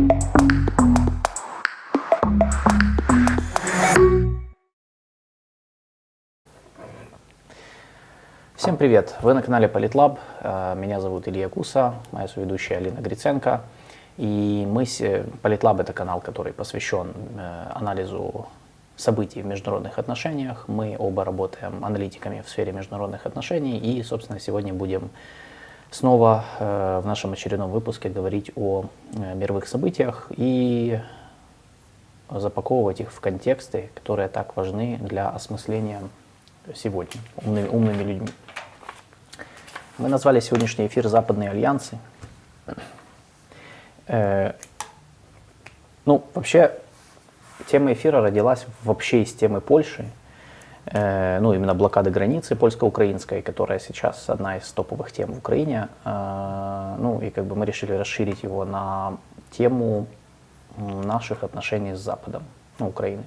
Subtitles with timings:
[0.00, 0.08] Всем
[8.76, 9.16] привет!
[9.22, 10.18] Вы на канале Политлаб.
[10.40, 13.62] Э, меня зовут Илья Куса, моя соведущая Алина Гриценко.
[14.16, 14.84] И мы,
[15.42, 18.46] Политлаб это канал, который посвящен э, анализу
[18.96, 20.64] событий в международных отношениях.
[20.68, 23.78] Мы оба работаем аналитиками в сфере международных отношений.
[23.78, 25.10] И, собственно, сегодня будем
[25.90, 31.00] снова э, в нашем очередном выпуске говорить о мировых событиях и
[32.30, 36.00] запаковывать их в контексты, которые так важны для осмысления
[36.74, 38.28] сегодня умными, умными людьми.
[39.98, 41.98] Мы назвали сегодняшний эфир «Западные альянсы».
[44.06, 44.54] Э,
[46.06, 46.72] ну, вообще,
[47.66, 50.19] тема эфира родилась вообще из темы Польши, э,
[50.86, 55.88] ну, именно блокады границы польско-украинской, которая сейчас одна из топовых тем в Украине.
[56.04, 59.18] Э, ну, и как бы мы решили расширить его на
[59.50, 60.06] тему
[60.76, 62.42] наших отношений с Западом,
[62.78, 63.24] ну, Украины.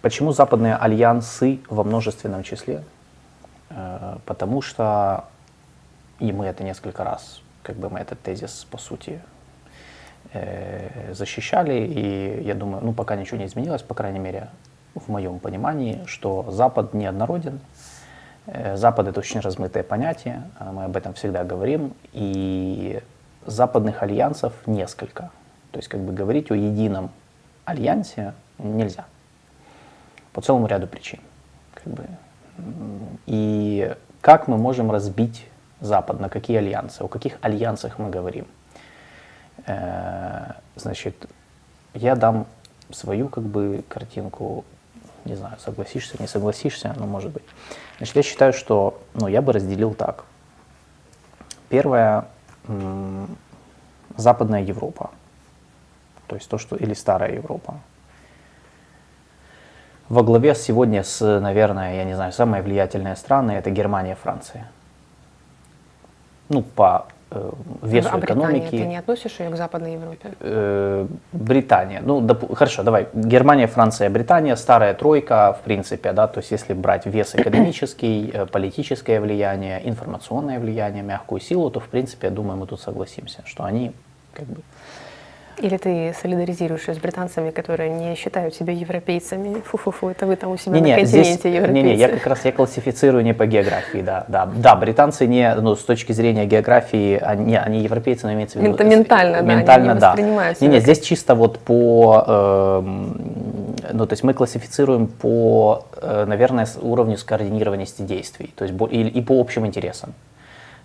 [0.00, 2.84] Почему западные альянсы во множественном числе?
[3.70, 5.24] Э, потому что,
[6.20, 9.20] и мы это несколько раз, как бы мы этот тезис, по сути,
[10.32, 14.48] э, защищали, и я думаю, ну, пока ничего не изменилось, по крайней мере,
[14.98, 17.60] в моем понимании, что Запад неоднороден,
[18.46, 23.02] э, Запад— это очень размытое понятие, мы об этом всегда говорим, и
[23.46, 25.30] западных альянсов несколько.
[25.70, 27.10] То есть как бы говорить о едином
[27.64, 29.04] альянсе нельзя.
[30.32, 31.20] По целому ряду причин.
[31.74, 32.06] Как бы
[33.26, 35.46] и как мы можем разбить
[35.80, 38.46] Запад, на какие альянсы, о каких альянсах мы говорим.
[39.66, 41.28] Э, значит,
[41.94, 42.46] я дам
[42.90, 44.64] свою как бы картинку,
[45.28, 47.44] не знаю, согласишься, не согласишься, но может быть.
[47.98, 50.24] Значит, я считаю, что ну, я бы разделил так.
[51.68, 52.26] Первое,
[54.16, 55.10] Западная Европа,
[56.26, 57.80] то есть то, что, или Старая Европа,
[60.08, 64.70] во главе сегодня с, наверное, я не знаю, самые влиятельные страны это Германия, Франция.
[66.48, 67.08] Ну, по
[67.82, 68.62] весу а экономики.
[68.62, 70.32] Британия, ты не относишь ее к Западной Европе?
[70.40, 72.00] Э, Британия.
[72.04, 73.08] Ну, доп, хорошо, давай.
[73.12, 78.46] Германия, Франция, Британия, старая тройка, в принципе, да, то есть если брать вес экономический, э,
[78.46, 83.64] политическое влияние, информационное влияние, мягкую силу, то, в принципе, я думаю, мы тут согласимся, что
[83.64, 83.92] они
[84.32, 84.62] как бы
[85.60, 89.60] или ты солидаризируешься с британцами, которые не считают себя европейцами?
[89.64, 91.72] Фу-фу-фу, это вы там у себя не, на не, континенте здесь, европейцы.
[91.72, 95.54] Не, не, я как раз я классифицирую не по географии, да, да, да, британцы не,
[95.54, 98.74] ну, с точки зрения географии, они, они европейцы, но имеется в виду...
[98.74, 100.54] Это ментально, да, ментально, они да.
[100.60, 102.80] Не, не, здесь чисто вот по, э,
[103.92, 109.22] ну, то есть мы классифицируем по, э, наверное, уровню скоординированности действий, то есть и, и
[109.22, 110.14] по общим интересам.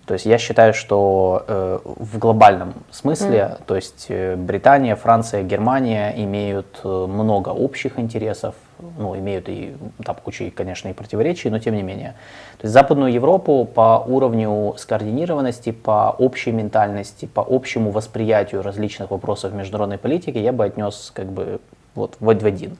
[0.06, 3.62] То есть я считаю, что э, в глобальном смысле, mm.
[3.66, 8.54] то есть э, Британия, Франция, Германия имеют э, много общих интересов,
[8.98, 12.14] ну, имеют и там куча, конечно, и противоречий, но тем не менее.
[12.58, 19.54] То есть Западную Европу по уровню скоординированности, по общей ментальности, по общему восприятию различных вопросов
[19.54, 21.60] международной политики я бы отнес как бы
[21.94, 22.76] вот в один.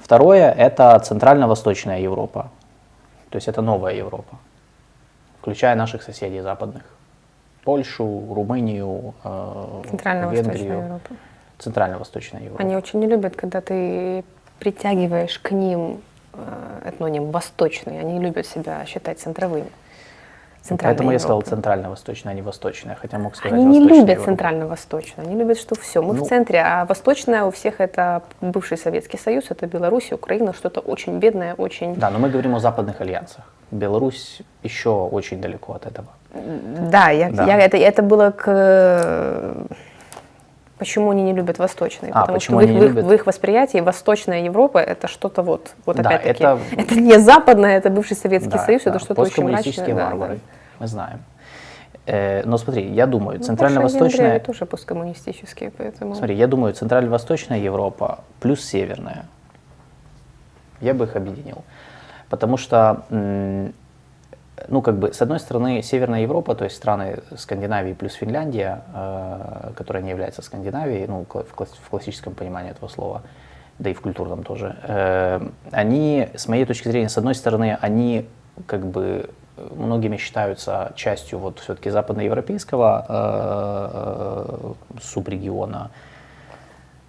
[0.00, 2.50] Второе– это Центрально-Восточная Европа,
[3.28, 4.38] то есть это новая Европа
[5.40, 6.82] включая наших соседей западных.
[7.64, 11.00] Польшу, Румынию, э, Центрально-Восточная Европа.
[11.58, 12.62] Центрально-Восточная Европа.
[12.62, 14.24] Они очень не любят, когда ты
[14.58, 16.00] притягиваешь к ним
[16.32, 18.00] э, этноним «восточный».
[18.00, 19.70] Они любят себя считать центровыми.
[20.68, 21.12] Поэтому Европа.
[21.12, 25.58] я сказал центрально-восточная, а не восточная, хотя мог сказать Они не любят центрально-восточную, они любят,
[25.58, 29.66] что все, мы ну, в центре, а восточная у всех это бывший Советский Союз, это
[29.66, 31.94] Беларусь, Украина, что-то очень бедное, очень...
[31.94, 33.44] Да, но мы говорим о западных альянсах.
[33.70, 36.08] Беларусь еще очень далеко от этого.
[36.34, 37.46] Да, я, да.
[37.46, 39.66] Я, это, это было к...
[40.80, 42.10] Почему они не любят восточные?
[42.10, 45.72] А, Потому что в их, в, их, в их восприятии Восточная Европа это что-то вот,
[45.84, 46.42] вот да, опять-таки.
[46.42, 46.58] Это...
[46.80, 48.90] это не западное, это бывший Советский да, Союз, да.
[48.90, 49.94] это что-то очень мрачное.
[49.94, 50.40] варвары, да,
[50.78, 51.18] мы знаем.
[52.06, 54.40] Э, но смотри, я думаю, ну, центрально-восточная...
[54.40, 56.14] тоже посткоммунистические, поэтому...
[56.14, 59.26] Смотри, я думаю, центрально-восточная Европа плюс северная.
[60.80, 61.62] Я бы их объединил.
[62.30, 63.04] Потому что,
[64.68, 69.72] ну, как бы, с одной стороны, Северная Европа, то есть страны Скандинавии плюс Финляндия, э,
[69.76, 73.22] которая не является Скандинавией, ну, в классическом понимании этого слова,
[73.78, 75.40] да и в культурном тоже, э,
[75.72, 78.28] они, с моей точки зрения, с одной стороны, они
[78.66, 84.72] как бы многими считаются частью вот все-таки западноевропейского э,
[85.02, 85.90] субрегиона,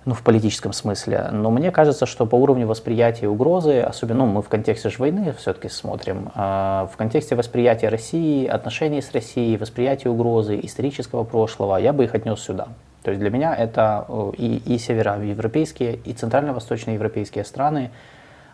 [0.06, 1.30] ну, в политическом смысле.
[1.32, 5.34] Но мне кажется, что по уровню восприятия угрозы, особенно, ну, мы в контексте же войны
[5.38, 11.94] все-таки смотрим, э, в контексте восприятия России, отношений с Россией, восприятия угрозы, исторического прошлого, я
[11.94, 12.70] бы их отнес сюда.
[13.04, 17.92] То есть для меня это э, и, и североевропейские, и центрально-восточные европейские страны,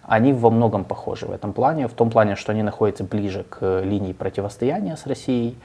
[0.04, 3.82] они во многом похожи в этом плане, в том плане, что они находятся ближе к
[3.84, 5.58] линии противостояния с Россией,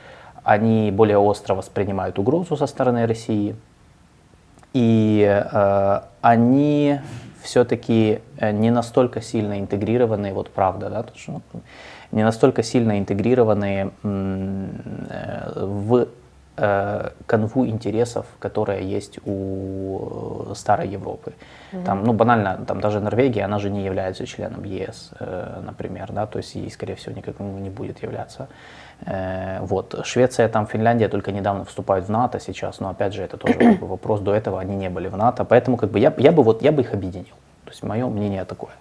[0.45, 3.57] они более остро воспринимают угрозу со стороны России,
[4.73, 7.01] и э, они
[7.43, 11.61] все-таки э, не настолько сильно интегрированы, вот правда, да, то, что, ну,
[12.13, 16.09] не настолько сильно интегрированы э, в
[16.57, 21.33] э, канву интересов, которая есть у старой Европы.
[21.73, 21.85] Mm-hmm.
[21.85, 26.27] Там, ну, банально, там даже Норвегия, она же не является членом ЕС, э, например, да,
[26.27, 28.43] то есть и, скорее всего, никак не будет являться.
[28.43, 30.01] Э, вот.
[30.05, 33.81] Швеция, там, Финляндия только недавно вступают в НАТО сейчас, но опять же, это тоже как
[33.81, 36.43] бы, вопрос, до этого они не были в НАТО, поэтому как бы я, я бы
[36.43, 37.35] вот, я бы их объединил.
[37.65, 38.73] То есть мое мнение такое.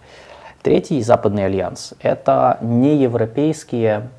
[0.62, 4.10] Третий западный альянс– это неевропейские,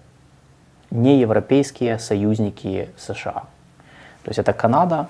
[0.90, 3.44] неевропейские союзники США.
[4.24, 5.06] То есть это Канада,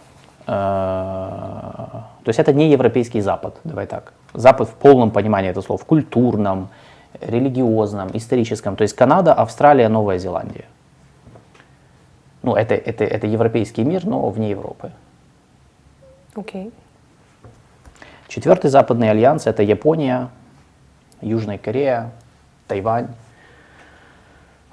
[0.46, 4.12] э, то есть это не европейский Запад, давай так.
[4.34, 6.68] Запад в полном понимании этого слова, в культурном,
[7.20, 8.76] религиозном, историческом.
[8.76, 10.64] То есть Канада, Австралия, Новая Зеландия.
[12.42, 14.90] Ну, это, это, это европейский мир, но вне Европы.
[16.34, 16.66] Окей.
[16.66, 16.72] Okay.
[18.28, 20.30] Четвертый западный альянс– это Япония,
[21.20, 22.12] Южная Корея,
[22.66, 23.08] Тайвань,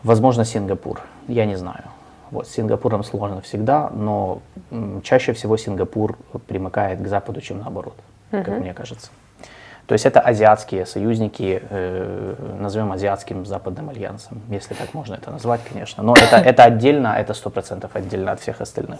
[0.01, 1.01] возможно, Сингапур.
[1.27, 1.83] Я не знаю.
[2.31, 4.41] Вот, с Сингапуром сложно всегда, но
[5.03, 6.17] чаще всего Сингапур
[6.47, 7.95] примыкает к Западу, чем наоборот,
[8.31, 8.43] uh-huh.
[8.43, 9.09] как мне кажется.
[9.89, 15.61] То есть это азиатские союзники, э, назовем азиатским западным альянсом, если так можно это назвать,
[15.67, 16.03] конечно.
[16.03, 18.99] Но это, это отдельно, это сто процентов отдельно от всех остальных.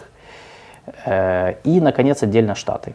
[1.06, 2.94] Э, и, наконец, отдельно Штаты.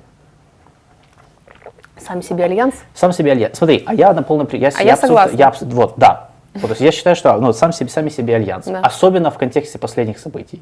[1.97, 2.75] Сам себе альянс?
[2.93, 3.57] Сам себе альянс.
[3.57, 4.49] Смотри, а я на полном...
[4.51, 5.37] Я, а я, я согласна.
[5.37, 6.31] Я, вот, да.
[6.55, 8.65] Вот, то есть я считаю, что ну, сам себе, сами себе альянс.
[8.65, 8.81] Да.
[8.81, 10.61] Особенно в контексте последних событий.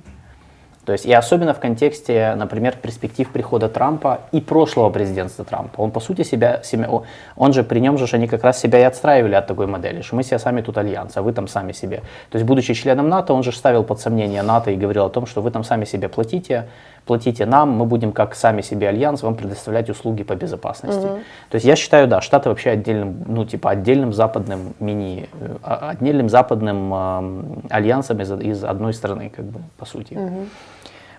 [0.85, 5.79] То есть и особенно в контексте, например, перспектив прихода Трампа и прошлого президентства Трампа.
[5.81, 6.89] Он по сути себя, себя
[7.37, 10.15] он же при нем же они как раз себя и отстраивали от такой модели, что
[10.15, 12.01] мы себя сами тут альянс, а вы там сами себе.
[12.29, 15.25] То есть будучи членом НАТО, он же ставил под сомнение НАТО и говорил о том,
[15.25, 16.67] что вы там сами себе платите,
[17.05, 21.05] платите нам, мы будем как сами себе альянс вам предоставлять услуги по безопасности.
[21.05, 21.19] Угу.
[21.49, 26.29] То есть я считаю, да, Штаты вообще отдельным, ну типа отдельным западным мини, э, отдельным
[26.29, 27.33] западным э,
[27.69, 30.13] альянсом из, из одной страны, как бы по сути.
[30.13, 30.45] Угу.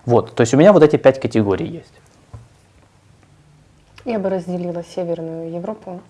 [0.05, 1.93] Вот, то есть у меня вот эти пять категорий есть.
[4.05, 6.01] Я бы разделила Северную Европу.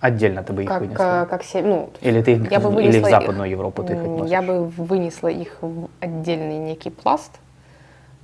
[0.00, 1.26] Отдельно ты бы их как, вынесла?
[1.28, 4.30] Как, ну, или ты их, я бы или в Западную Европу ты их относишь?
[4.30, 7.32] Я бы вынесла их в отдельный некий пласт.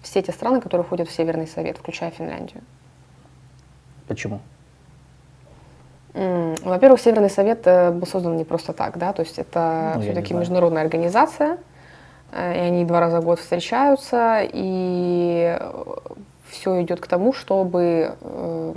[0.03, 2.63] Все те страны, которые входят в Северный Совет, включая Финляндию.
[4.09, 4.41] Почему?
[6.13, 10.35] Во-первых, Северный Совет э, был создан не просто так, да, то есть это ну, все-таки
[10.35, 11.57] международная организация, Э,
[12.33, 15.59] и они два раза в год встречаются, и
[16.49, 18.75] все идет к тому, чтобы э,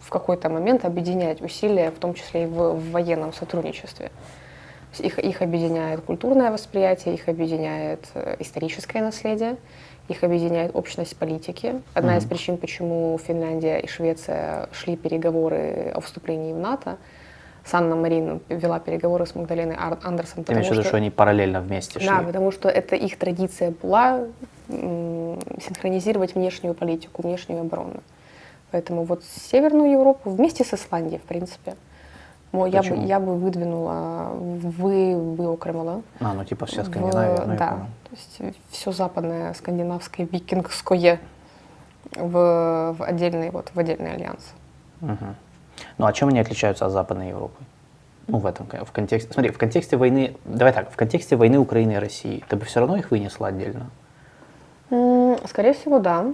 [0.00, 4.10] в какой-то момент объединять усилия, в том числе и в, в военном сотрудничестве.
[4.98, 9.56] Их, их объединяет культурное восприятие, их объединяет э, историческое наследие,
[10.08, 11.80] их объединяет общность политики.
[11.94, 12.18] Одна mm-hmm.
[12.18, 16.98] из причин, почему Финляндия и Швеция шли переговоры о вступлении в НАТО,
[17.70, 20.44] Санна Марин вела переговоры с Магдаленой Андерсон.
[20.44, 22.08] Ты имеешь в виду, что они параллельно вместе шли?
[22.08, 24.24] Да, потому что это их традиция была
[24.68, 28.02] синхронизировать внешнюю политику, внешнюю оборону.
[28.72, 31.76] Поэтому вот Северную Европу вместе с Исландией, в принципе,
[32.52, 36.02] я бы, я бы выдвинула, вы, выокремила.
[36.18, 41.20] А, ну типа вся Скандинавия, в, ну, Да, то есть все западное скандинавское, викингское
[42.16, 44.54] в, в отдельный, вот, в отдельный альянс.
[45.00, 45.34] Угу.
[45.98, 47.62] Ну а чем они отличаются от Западной Европы?
[48.26, 51.92] Ну, в этом, в контексте, смотри, в контексте войны, давай так, в контексте войны Украины
[51.92, 53.90] и России, ты бы все равно их вынесла отдельно?
[55.46, 56.26] Скорее всего, да.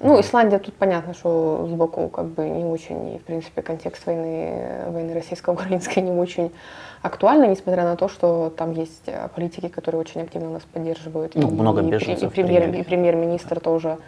[0.00, 4.84] Ну, Исландия тут понятно, что сбоку как бы не очень, и в принципе контекст войны,
[4.88, 6.52] войны российско-украинской не очень
[7.00, 11.34] актуальный, несмотря на то, что там есть политики, которые очень активно нас поддерживают.
[11.34, 12.30] Ну, и, много беженцев.
[12.30, 13.98] И, премьер, и премьер-министр тоже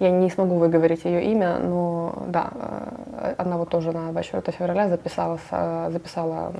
[0.00, 4.88] я не смогу выговорить ее имя, но да, э, она вот тоже на 24 февраля
[4.88, 5.38] записала,
[5.90, 6.52] записала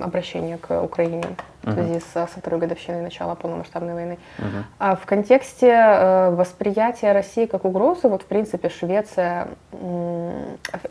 [0.00, 1.22] обращение к Украине
[1.62, 2.04] в связи uh-huh.
[2.12, 4.18] со второй годовщиной начала полномасштабной войны.
[4.38, 4.62] Uh-huh.
[4.78, 9.48] А в контексте э, восприятия России как угрозы, вот в принципе Швеция,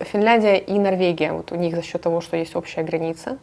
[0.02, 3.38] Финляндия и Норвегия, вот у них за счет того, что есть общая граница,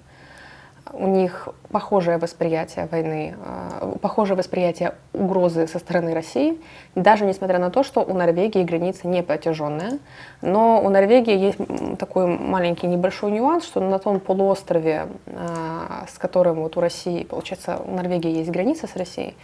[0.92, 6.58] у них похожее восприятие войны, а, похожее восприятие угрозы со стороны России,
[6.94, 9.98] даже несмотря на то, что у Норвегии граница не протяженная.
[10.42, 11.58] Но у Норвегии есть
[11.98, 17.80] такой маленький небольшой нюанс, что на том полуострове, а, с которым вот у России, получается,
[17.84, 19.36] у Норвегии есть граница с Россией,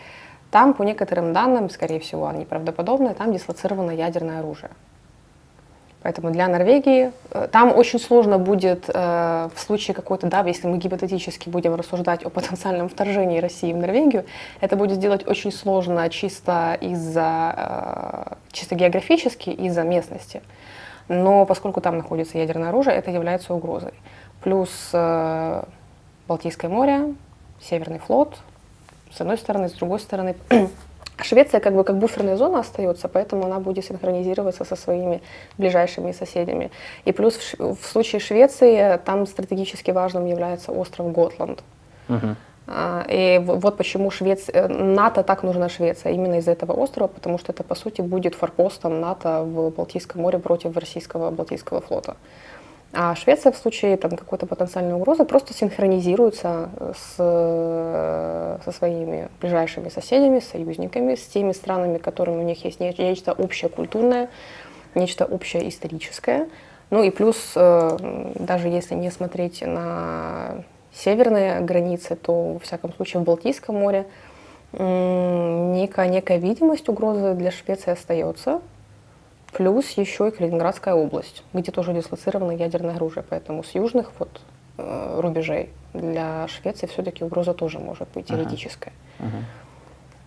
[0.50, 4.70] там, по некоторым данным, скорее всего, они правдоподобные, там дислоцировано ядерное оружие.
[6.06, 10.78] Поэтому для Норвегии э, там очень сложно будет э, в случае какой-то, да, если мы
[10.78, 14.24] гипотетически будем рассуждать о потенциальном вторжении России в Норвегию,
[14.60, 20.42] это будет сделать очень сложно чисто из-за, э, чисто географически, из-за местности.
[21.08, 23.94] Но поскольку там находится ядерное оружие, это является угрозой.
[24.44, 24.92] Плюс
[26.28, 27.14] Балтийское море,
[27.60, 28.36] Северный флот,
[29.12, 30.36] с одной стороны, с другой стороны,
[31.22, 35.22] Швеция как бы как буферная зона остается, поэтому она будет синхронизироваться со своими
[35.58, 36.70] ближайшими соседями.
[37.04, 41.62] И плюс в, в случае Швеции там стратегически важным является остров Готланд.
[42.08, 42.36] Угу.
[43.08, 47.62] И вот почему Швеция, НАТО так нужна Швеция, именно из-за этого острова, потому что это,
[47.62, 52.16] по сути, будет форпостом НАТО в Балтийском море против российского Балтийского флота.
[52.92, 60.40] А Швеция в случае там, какой-то потенциальной угрозы просто синхронизируется с, со своими ближайшими соседями,
[60.40, 64.30] союзниками, с теми странами, которыми у них есть нечто общее культурное,
[64.94, 66.48] нечто общее историческое.
[66.90, 70.64] Ну и плюс, э, даже если не смотреть на
[70.94, 74.06] северные границы, то, во всяком случае, в Балтийском море
[74.72, 78.60] некая, некая видимость угрозы для Швеции остается,
[79.56, 83.24] Плюс еще и Калининградская область, где тоже дислоцировано ядерное оружие.
[83.28, 84.40] Поэтому с южных вот,
[84.76, 88.92] э, рубежей для Швеции все-таки угроза тоже может быть теоретическая.
[89.18, 89.24] Uh-huh.
[89.24, 89.42] Uh-huh.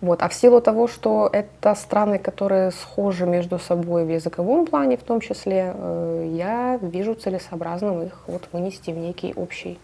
[0.00, 0.22] Вот.
[0.22, 5.02] А в силу того, что это страны, которые схожи между собой в языковом плане, в
[5.02, 9.78] том числе, э, я вижу целесообразным их вот вынести в некий общий.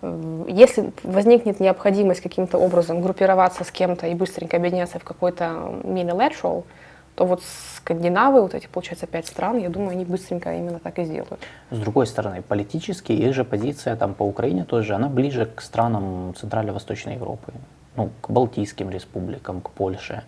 [0.00, 5.44] Э, если возникнет необходимость каким-то образом группироваться с кем-то и быстренько объединяться в какой-то
[5.84, 6.64] mini-lateral,
[7.14, 7.42] то вот
[7.76, 11.40] скандинавы, вот эти, получается, пять стран, я думаю, они быстренько именно так и сделают.
[11.70, 16.34] С другой стороны, политически их же позиция там по Украине тоже, она ближе к странам
[16.34, 17.52] Центрально-Восточной Европы,
[17.96, 20.22] ну, к Балтийским республикам, к Польше.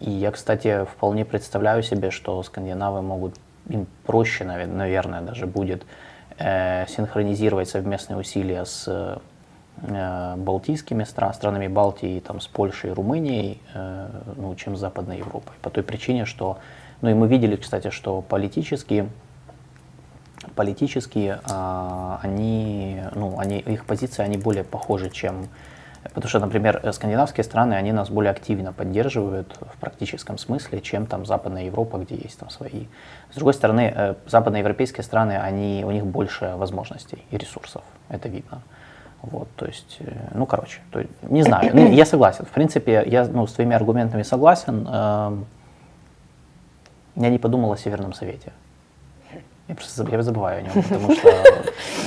[0.00, 3.34] И я, кстати, вполне представляю себе, что скандинавы могут,
[3.68, 5.84] им проще, наверное, даже будет
[6.38, 9.20] э, синхронизировать совместные усилия с
[9.76, 15.52] балтийскими странами, странами Балтии, там, с Польшей и Румынией, э, ну, чем с Западной Европой.
[15.62, 16.58] По той причине, что,
[17.02, 19.08] ну и мы видели, кстати, что политически,
[20.54, 25.48] политически э, они, ну, они, их позиции, они более похожи, чем
[26.12, 31.24] Потому что, например, скандинавские страны, они нас более активно поддерживают в практическом смысле, чем там
[31.24, 32.86] Западная Европа, где есть там свои.
[33.32, 38.62] С другой стороны, э, западноевропейские страны, они, у них больше возможностей и ресурсов, это видно.
[39.30, 41.70] Вот, то есть, э, ну, короче, то, не знаю.
[41.72, 42.44] Ну, я согласен.
[42.44, 44.86] В принципе, я ну, с твоими аргументами согласен.
[44.90, 45.36] Э,
[47.16, 48.52] я не подумал о Северном Совете.
[49.66, 51.28] Я просто я забываю о нем, потому что,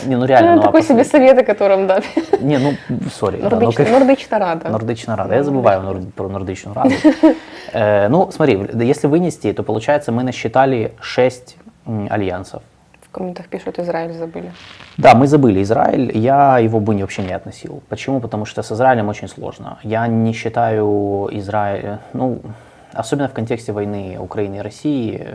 [0.05, 0.51] не, ну реально.
[0.51, 2.01] Ну, ну а такой себе совет, о котором, да.
[2.39, 2.73] Не, ну,
[3.11, 3.37] сори.
[3.37, 4.69] Нордич, да, Нордична Рада.
[4.69, 5.35] Нордична Рада.
[5.35, 6.93] Я забываю нор, про Нордичную Раду.
[7.73, 11.57] Э, ну, смотри, если вынести, то получается мы насчитали шесть
[12.09, 12.63] альянсов
[13.17, 14.51] комментах пишут, Израиль забыли.
[14.97, 16.17] Да, мы забыли Израиль.
[16.17, 17.81] Я его бы вообще не относил.
[17.89, 18.19] Почему?
[18.19, 19.79] Потому что с Израилем очень сложно.
[19.83, 22.39] Я не считаю Израиль, ну,
[22.93, 25.27] особенно в контексте войны Украины и России,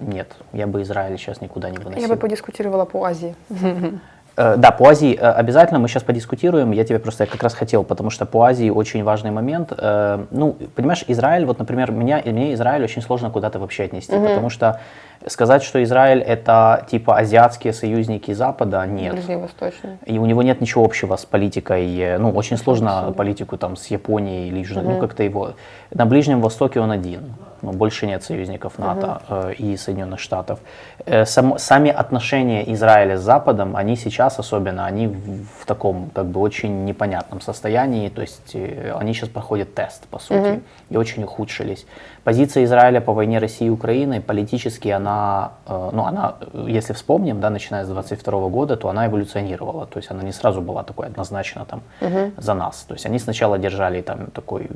[0.00, 2.02] нет, я бы Израиль сейчас никуда не выносил.
[2.02, 3.34] Я бы подискутировала по Азии.
[4.38, 6.70] Э, да, по Азии э, обязательно мы сейчас подискутируем.
[6.70, 9.72] Я тебе просто как раз хотел, потому что по Азии очень важный момент.
[9.76, 14.28] Э, ну, понимаешь, Израиль, вот, например, меня, мне Израиль очень сложно куда-то вообще отнести, угу.
[14.28, 14.80] потому что
[15.26, 19.14] сказать, что Израиль это типа азиатские союзники Запада, нет.
[19.14, 19.98] Ближневосточные.
[20.06, 22.16] И у него нет ничего общего с политикой.
[22.18, 24.88] Ну, очень сложно политику там с Японией или угу.
[24.88, 25.54] ну как-то его.
[25.92, 30.60] На Ближнем Востоке он один больше нет союзников НАТО uh и Соединенных Штатов.
[31.06, 36.26] Э, сам, сами отношения Израиля с Западом, они сейчас особенно, они в, в таком как
[36.26, 40.96] бы очень непонятном состоянии, то есть э, они сейчас проходят тест, по сути, uh и
[40.96, 41.86] очень ухудшились.
[42.24, 46.36] Позиция Израиля по войне России и Украины политически она, ну она,
[46.66, 50.60] если вспомним, да, начиная с 22 года, то она эволюционировала, то есть она не сразу
[50.62, 52.84] была такой однозначно там uh за нас.
[52.88, 54.68] То есть они сначала держали там такой,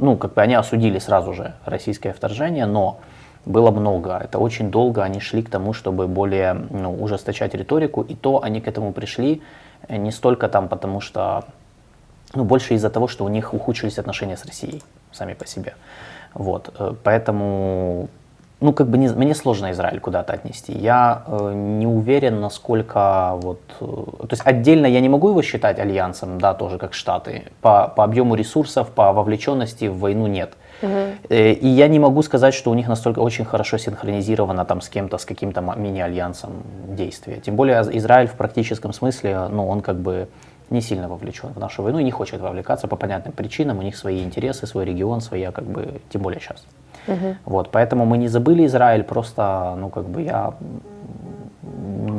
[0.00, 2.98] ну как бы они осудили сразу же российское российское вторжение, но
[3.44, 4.20] было много.
[4.24, 8.60] Это очень долго они шли к тому, чтобы более ну, ужесточать риторику, и то они
[8.60, 9.40] к этому пришли
[9.88, 11.44] э, не столько там, потому что,
[12.34, 14.82] ну, больше из-за того, что у них ухудшились отношения с Россией
[15.12, 15.74] сами по себе.
[16.34, 18.08] Вот, э, поэтому,
[18.60, 20.72] ну, как бы не, мне сложно Израиль куда-то отнести.
[20.72, 25.78] Я э, не уверен, насколько вот, э, то есть отдельно я не могу его считать
[25.78, 27.42] альянсом, да, тоже как Штаты.
[27.60, 30.56] По, по объему ресурсов, по вовлеченности в войну нет.
[30.81, 30.99] Угу.
[31.29, 35.17] И я не могу сказать, что у них настолько очень хорошо синхронизировано там с кем-то,
[35.17, 36.51] с каким-то мини-альянсом
[36.87, 37.39] действия.
[37.39, 40.27] Тем более Израиль в практическом смысле, ну, он как бы
[40.69, 43.79] не сильно вовлечен в нашу войну и не хочет вовлекаться по понятным причинам.
[43.79, 46.65] У них свои интересы, свой регион, своя, как бы, тем более сейчас.
[47.07, 47.35] Угу.
[47.45, 50.53] Вот, поэтому мы не забыли Израиль, просто, ну, как бы я,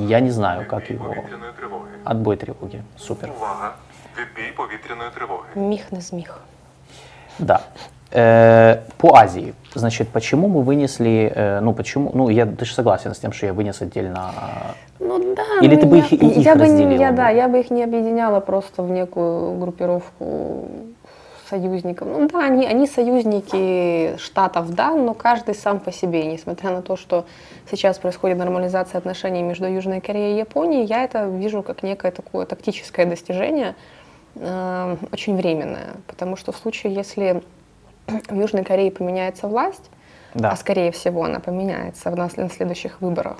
[0.08, 1.14] я не знаю, как его...
[2.04, 2.82] Отбой тревоги.
[2.96, 3.30] Супер.
[3.36, 3.74] Увага.
[4.18, 5.44] Відбій повітряної тривоги.
[5.54, 6.38] Міг не зміг.
[7.38, 7.60] Да.
[8.09, 13.13] Э, по Азии, значит, почему мы вынесли, э, ну почему, ну я, ты же согласен
[13.13, 14.31] с тем, что я вынес отдельно.
[14.99, 15.43] Ну да.
[15.61, 16.89] Или ты бы я, их, их я разделила?
[16.89, 20.69] Бы, я, да, я бы их не объединяла просто в некую группировку
[21.49, 22.07] союзников.
[22.07, 26.25] Ну да, они, они союзники штатов, да, но каждый сам по себе.
[26.25, 27.25] Несмотря на то, что
[27.69, 32.45] сейчас происходит нормализация отношений между Южной Кореей и Японией, я это вижу как некое такое
[32.45, 33.75] тактическое достижение,
[34.35, 35.95] э, очень временное.
[36.07, 37.43] Потому что в случае, если
[38.07, 39.89] в Южной Корее поменяется власть,
[40.33, 40.51] да.
[40.51, 43.37] а скорее всего она поменяется на следующих выборах,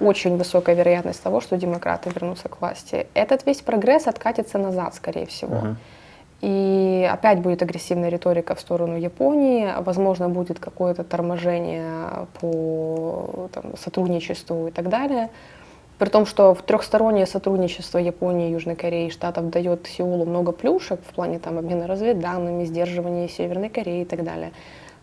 [0.00, 3.06] очень высокая вероятность того, что демократы вернутся к власти.
[3.14, 5.56] Этот весь прогресс откатится назад, скорее всего.
[5.56, 5.76] Угу.
[6.40, 14.68] И опять будет агрессивная риторика в сторону Японии, возможно, будет какое-то торможение по там, сотрудничеству
[14.68, 15.30] и так далее.
[15.98, 21.00] При том, что в трехстороннее сотрудничество Японии, Южной Кореи и Штатов дает Сеулу много плюшек
[21.00, 24.52] в плане там, обмена разведданными, сдерживания Северной Кореи и так далее.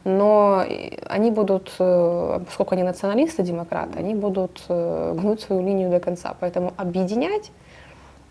[0.06, 0.64] Но
[1.08, 6.36] они будут, э, поскольку они националисты, демократы, они будут э, гнуть свою линию до конца.
[6.40, 7.52] Поэтому объединять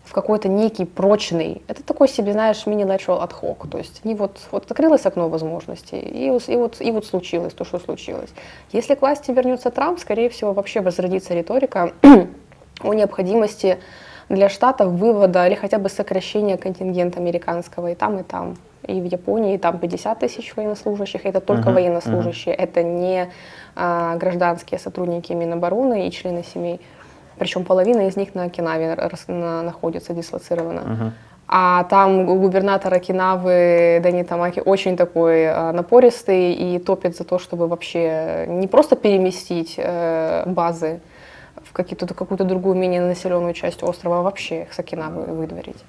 [0.05, 4.39] в какой-то некий прочный, это такой себе, знаешь, мини-lateral ad hoc, то есть они вот,
[4.51, 8.29] вот открылось окно возможностей, и, и, вот, и вот случилось то, что случилось.
[8.71, 11.91] Если к власти вернется Трамп, скорее всего, вообще возродится риторика
[12.81, 13.77] о необходимости
[14.29, 18.57] для штатов вывода или хотя бы сокращения контингента американского и там, и там.
[18.87, 22.63] И в Японии там 50 тысяч военнослужащих, это только uh-huh, военнослужащие, uh-huh.
[22.63, 23.29] это не
[23.75, 26.79] а, гражданские сотрудники Минобороны и члены семей.
[27.37, 28.95] Причем половина из них на Окинаве
[29.27, 30.79] на, находится дислоцирована.
[30.79, 31.11] Uh-huh.
[31.47, 37.67] А там губернатор Окинавы Дани Тамаки очень такой а, напористый и топит за то, чтобы
[37.67, 41.01] вообще не просто переместить э, базы,
[41.75, 45.83] какую-то, какую-то другую менее населенную часть острова, вообще их с Окинавы выдворить.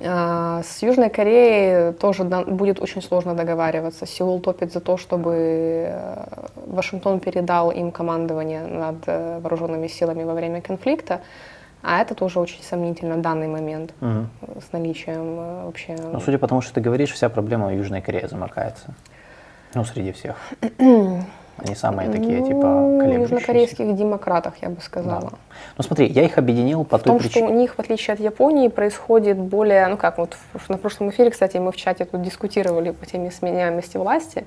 [0.00, 4.06] А, с Южной Кореей тоже будет очень сложно договариваться.
[4.06, 5.34] Сеул топит за то, чтобы
[5.86, 6.24] э,
[6.66, 11.20] Вашингтон передал им командование над э, вооруженными силами во время конфликта.
[11.82, 14.26] А это тоже очень сомнительно данный момент угу.
[14.60, 15.96] с наличием э, вообще.
[15.96, 18.94] Ну, судя по тому, что ты говоришь, вся проблема Южной Корее замыкается.
[19.74, 20.36] Ну, среди всех.
[21.58, 23.34] Они самые такие, ну, типа, колеблющиеся.
[23.34, 25.30] южнокорейских демократах, я бы сказала.
[25.30, 25.38] Да.
[25.76, 27.46] Ну смотри, я их объединил по в той том, причине...
[27.46, 30.36] что у них, в отличие от Японии, происходит более, ну как, вот
[30.68, 34.44] на прошлом эфире, кстати, мы в чате тут дискутировали по теме сменяемости власти,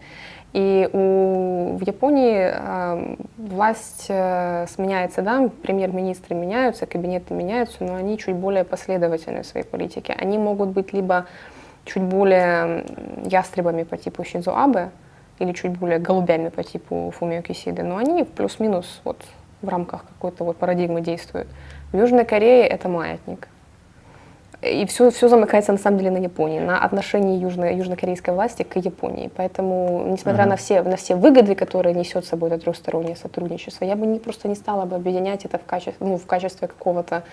[0.54, 8.18] и у, в Японии э, власть э, сменяется, да, премьер-министры меняются, кабинеты меняются, но они
[8.18, 10.16] чуть более последовательны в своей политике.
[10.18, 11.26] Они могут быть либо
[11.84, 12.86] чуть более
[13.26, 14.92] ястребами по типу Шинзо Абе,
[15.40, 19.22] или чуть более голубями по типу Фумио Кисиды, но они плюс-минус вот
[19.62, 21.48] в рамках какой-то вот парадигмы действуют.
[21.92, 23.48] В Южной Корее это маятник.
[24.62, 28.78] И все, все замыкается на самом деле на Японии, на отношении южно, южнокорейской власти к
[28.78, 29.30] Японии.
[29.36, 30.50] Поэтому, несмотря uh-huh.
[30.50, 34.18] на, все, на все выгоды, которые несет с собой это трехстороннее сотрудничество, я бы не,
[34.18, 37.24] просто не стала бы объединять это в качестве, ну, в качестве какого-то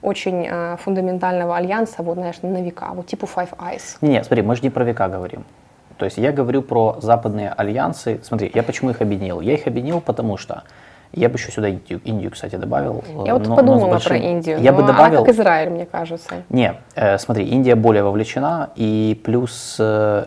[0.00, 3.98] очень э, фундаментального альянса, вот, знаешь, на века, вот типа Five Eyes.
[4.00, 5.44] Не, смотри, мы же не про века говорим.
[5.98, 8.20] То есть я говорю про западные альянсы.
[8.22, 9.40] Смотри, я почему их объединил?
[9.40, 10.62] Я их объединил, потому что
[11.12, 13.04] я бы еще сюда Индию, Индию кстати, добавил.
[13.26, 14.08] Я вот но, подумала но большим...
[14.08, 14.60] про Индию.
[14.60, 15.18] Я бы добавил...
[15.18, 16.42] Она как Израиль, мне кажется.
[16.48, 20.24] Не, э, смотри, Индия более вовлечена, и плюс э,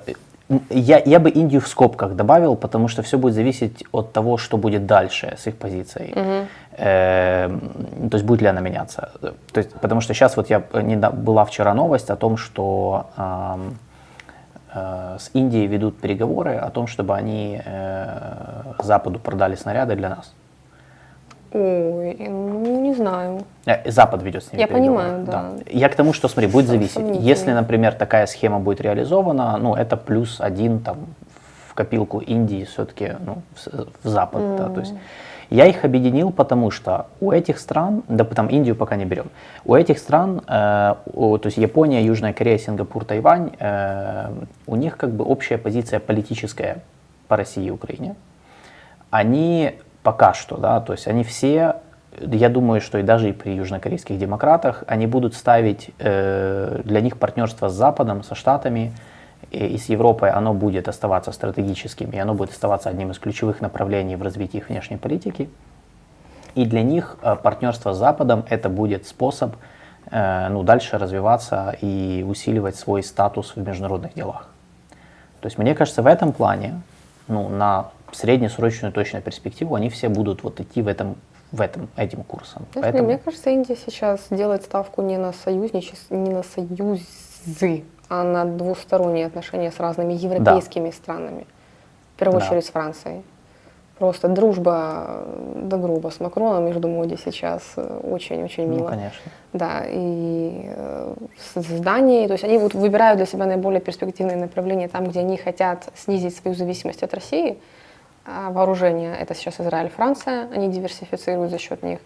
[0.69, 4.57] я, я бы Индию в скобках добавил, потому что все будет зависеть от того, что
[4.57, 6.11] будет дальше с их позицией.
[6.11, 6.47] Угу.
[6.77, 7.49] Э,
[8.11, 9.09] то есть будет ли она меняться.
[9.21, 13.55] То есть, потому что сейчас вот я не была вчера новость о том, что э,
[13.57, 13.84] Э,
[14.75, 20.33] с Индией ведут переговоры о том, чтобы они э, Западу продали снаряды для нас.
[21.53, 23.45] Ой, ну не знаю.
[23.65, 25.31] Э, Запад ведет с ними Я понимаю, да.
[25.31, 25.63] да.
[25.69, 27.15] Я к тому, что, смотри, будет зависеть.
[27.19, 30.97] Если, например, такая схема будет реализована, ну, это плюс один там
[31.69, 34.41] в копилку Индии все-таки ну, в, в Запад.
[34.41, 34.57] Mm.
[34.57, 34.93] Да, то есть
[35.49, 39.27] я их объединил, потому что у этих стран, да там Индию пока не берем,
[39.63, 44.31] у этих стран, э, у, то есть Япония, Южная Корея, Сингапур, Тайвань, э,
[44.67, 46.83] у них как бы общая позиция политическая
[47.27, 48.15] по России и Украине.
[49.09, 51.77] Они пока что, да, то есть они все,
[52.19, 57.17] я думаю, что и даже и при южнокорейских демократах, они будут ставить э, для них
[57.17, 58.93] партнерство с Западом, со Штатами,
[59.55, 64.15] и с Европой оно будет оставаться стратегическим, и оно будет оставаться одним из ключевых направлений
[64.15, 65.49] в развитии их внешней политики.
[66.55, 69.55] И для них э, партнерство с Западом это будет способ
[70.11, 74.47] э, ну, дальше развиваться и усиливать свой статус в международных делах.
[75.41, 76.81] То есть мне кажется, в этом плане,
[77.27, 81.17] ну, на среднесрочную точную перспективу они все будут вот идти в этом
[81.51, 82.65] в этом, этим курсом.
[82.73, 83.07] Знаешь, Поэтому...
[83.07, 89.25] Мне кажется, Индия сейчас делает ставку не на союзничество, не на союзы, а на двусторонние
[89.25, 90.95] отношения с разными европейскими да.
[90.95, 91.47] странами.
[92.15, 92.47] В первую да.
[92.47, 93.23] очередь с Францией.
[93.97, 98.83] Просто дружба до грубо с Макроном между моде сейчас очень-очень мило.
[98.83, 99.31] Ну, конечно.
[99.53, 104.89] Да, и э, с Данией, то есть они вот выбирают для себя наиболее перспективные направления
[104.89, 107.57] там, где они хотят снизить свою зависимость от России.
[108.25, 111.99] А вооружение– это сейчас Израиль, Франция, они диверсифицируют за счет них.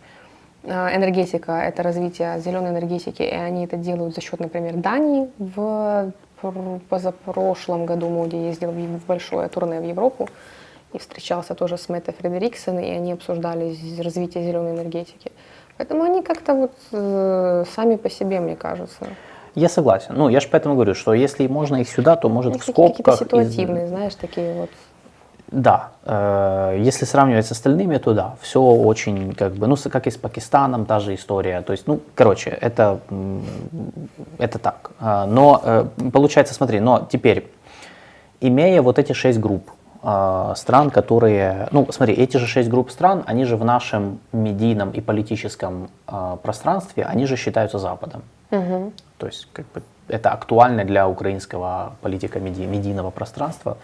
[0.63, 5.29] А, энергетика– это развитие зеленой энергетики, и они это делают за счет, например, Дании.
[5.37, 6.11] В
[6.89, 10.29] позапрошлом году Моди ездил в большое турне в Европу,
[10.93, 15.31] и встречался тоже с Мэттой Фредериксон, и они обсуждали развитие зеленой энергетики.
[15.77, 19.07] Поэтому они как-то вот э, сами по себе, мне кажется.
[19.55, 20.13] Я согласен.
[20.15, 23.17] Ну, я же поэтому говорю, что если можно их сюда, то может Они в скобках...
[23.19, 23.89] Какие-то ситуативные, из...
[23.89, 24.69] знаешь, такие вот...
[25.51, 30.11] Да, э, если сравнивать с остальными, то да, все очень как бы, ну, как и
[30.11, 31.61] с Пакистаном, та же история.
[31.61, 32.99] То есть, ну, короче, это,
[34.37, 34.91] это так.
[34.99, 37.51] Э, но э, получается, смотри, но теперь,
[38.41, 39.71] имея вот эти шесть групп,
[40.55, 45.01] стран, которые, ну, смотри, эти же шесть групп стран, они же в нашем медийном и
[45.01, 45.89] политическом
[46.41, 48.21] пространстве, они же считаются Западом.
[48.51, 48.93] Угу.
[49.17, 53.77] То есть, как бы, это актуально для украинского политика меди, медийного пространства.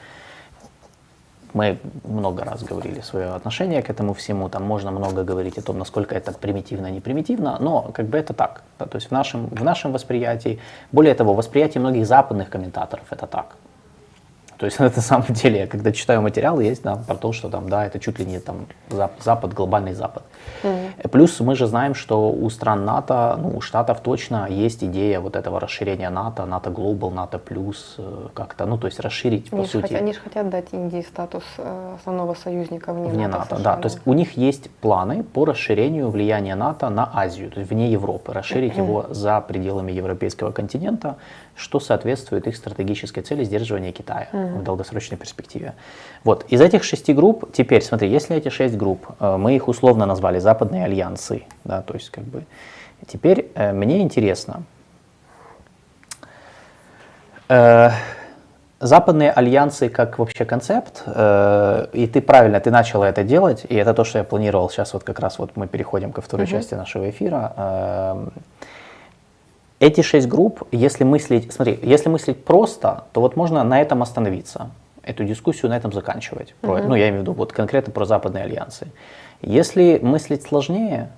[1.56, 5.78] Мы много раз говорили свое отношение к этому всему, там можно много говорить о том,
[5.78, 8.62] насколько это примитивно, не примитивно, но как бы это так.
[8.78, 10.60] Да, то есть в нашем, в нашем восприятии,
[10.92, 13.56] более того, восприятие многих западных комментаторов это так.
[14.58, 17.86] То есть на самом деле, когда читаю материалы, есть да, про то, что там, да,
[17.86, 18.68] это чуть ли не там
[19.20, 20.24] Запад, глобальный Запад.
[20.64, 21.10] Mm-hmm.
[21.10, 25.36] Плюс мы же знаем, что у стран НАТО, ну, у Штатов точно есть идея вот
[25.36, 29.68] этого расширения НАТО, НАТО Global, НАТО Плюс, э, как-то, ну, то есть расширить, они по
[29.68, 29.82] сути.
[29.84, 33.56] Хотят, они же хотят дать Индии статус э, основного союзника вне, вне НАТО.
[33.56, 37.60] НАТО да, то есть у них есть планы по расширению влияния НАТО на Азию, то
[37.60, 38.86] есть вне Европы, расширить mm-hmm.
[38.86, 41.18] его за пределами европейского континента,
[41.56, 44.60] что соответствует их стратегической цели сдерживания Китая mm-hmm.
[44.60, 45.74] в долгосрочной перспективе.
[46.24, 50.06] Вот, из этих шести групп, теперь смотри, если эти шесть групп, э, мы их условно
[50.06, 52.46] назвали западные альянсы, да, то есть как бы,
[53.08, 54.64] теперь э, мне интересно,
[57.48, 57.90] э,
[58.80, 63.94] западные альянсы как вообще концепт, э, и ты правильно, ты начала это делать, и это
[63.94, 66.50] то, что я планировал сейчас вот как раз вот мы переходим ко второй mm-hmm.
[66.50, 67.54] части нашего эфира.
[67.56, 68.28] Э,
[69.86, 74.72] эти шесть групп, если мыслить, смотри, если мыслить просто, то вот можно на этом остановиться,
[75.04, 76.56] эту дискуссию на этом заканчивать.
[76.62, 76.88] Про, uh-huh.
[76.88, 78.88] Ну, я имею в виду вот конкретно про западные альянсы.
[79.42, 81.10] Если мыслить сложнее,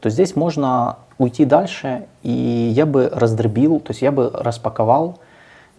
[0.00, 5.20] то здесь можно уйти дальше, и я бы раздробил, то есть я бы распаковал,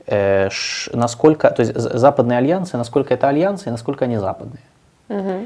[0.06, 4.64] э, ш, насколько, то есть западные альянсы, насколько это альянсы и насколько они западные.
[5.10, 5.46] Uh-huh.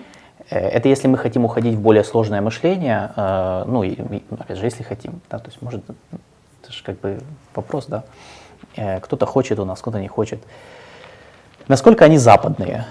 [0.49, 3.97] Это если мы хотим уходить в более сложное мышление, э, ну, и,
[4.29, 5.83] опять же, если хотим, да, то есть может
[6.71, 7.19] это же как бы
[7.53, 8.03] вопрос, да.
[8.75, 10.41] Э, кто-то хочет у нас, кто-то не хочет.
[11.67, 12.85] Насколько они западные?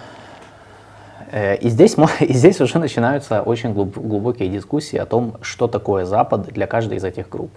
[1.32, 6.42] Э, и здесь, и здесь уже начинаются очень глубокие дискуссии о том, что такое Запад
[6.42, 7.50] для каждой из этих групп.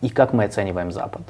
[0.00, 1.22] И как мы оцениваем Запад.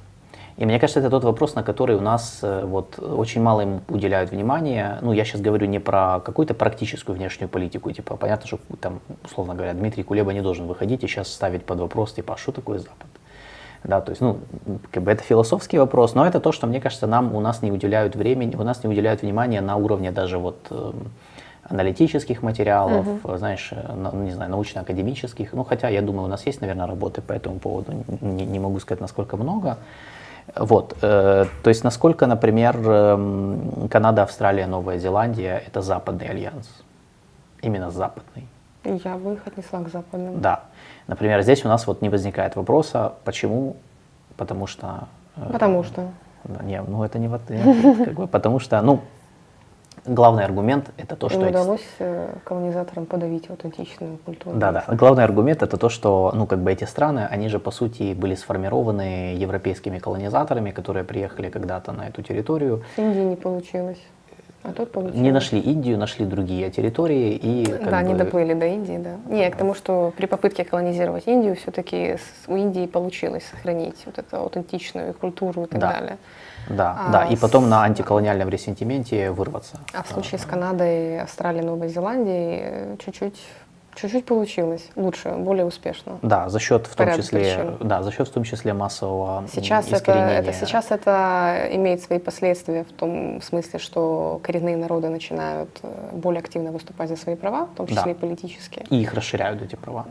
[0.59, 3.81] И мне кажется, это тот вопрос, на который у нас э, вот, очень мало им
[3.89, 4.99] уделяют внимания.
[5.03, 7.91] Ну, я сейчас говорю не про какую-то практическую внешнюю политику.
[7.91, 11.81] Типа, понятно, что там, условно говоря, Дмитрий Кулеба не должен выходить и сейчас ставить под
[11.81, 13.12] вопрос, типа, а что такое Запад?
[13.85, 14.39] Да, то есть, ну,
[14.93, 17.73] как бы это философский вопрос, но это то, что, мне кажется, нам, у нас не
[17.73, 20.93] уделяют времени, у нас не уделяют внимания на уровне даже вот э,
[21.65, 23.37] аналитических материалов, угу.
[23.37, 25.53] знаешь, э, на, не знаю, научно-академических.
[25.53, 28.79] Ну, хотя, я думаю, у нас есть, наверное, работы по этому поводу, не, не могу
[28.79, 29.79] сказать, насколько много.
[30.57, 36.69] Вот, э, то есть, насколько, например, э, Канада, Австралия, Новая Зеландия– это западный альянс,
[37.63, 38.47] именно западный.
[38.85, 40.41] Я бы их отнесла к западным.
[40.41, 40.65] Да.
[41.13, 43.77] Например, здесь у нас вот не возникает вопроса, почему,
[44.39, 45.09] потому что...
[45.37, 46.09] Э, потому что.
[46.65, 47.43] Не, ну это не вот,
[48.07, 49.01] как бы, потому что, ну,
[50.07, 51.43] главный аргумент это то, что...
[51.43, 52.39] Им удалось эти...
[52.45, 54.57] колонизаторам подавить аутентичную культуру.
[54.57, 54.85] Да, да.
[54.89, 58.35] Главный аргумент это то, что, ну, как бы эти страны, они же, по сути, были
[58.35, 62.85] сформированы европейскими колонизаторами, которые приехали когда-то на эту территорию.
[62.97, 64.01] С Индии не получилось.
[64.65, 65.21] А тут получилось.
[65.21, 67.67] Не нашли Индию, нашли другие территории и.
[67.85, 68.09] Да, бы...
[68.09, 69.17] не доплыли до Индии, да.
[69.29, 74.37] Не, к тому, что при попытке колонизировать Индию, все-таки у Индии получилось сохранить вот эту
[74.37, 75.93] аутентичную культуру и так да.
[75.93, 76.19] далее.
[76.69, 77.69] Да, а да, и потом с...
[77.69, 79.81] на антиколониальном ресентименте вырваться.
[79.93, 83.41] А в случае с Канадой, Австралией, Новой Зеландией э, чуть-чуть
[83.95, 86.19] Чуть-чуть получилось лучше, более успешно.
[86.23, 87.77] Да, за счет в том числе, причин.
[87.81, 92.85] да, за счет в том числе массового сейчас это, это сейчас это имеет свои последствия
[92.85, 97.77] в том смысле, что коренные народы начинают э, более активно выступать за свои права, в
[97.77, 98.11] том числе да.
[98.13, 98.87] и политические.
[98.89, 100.07] И их расширяют эти права.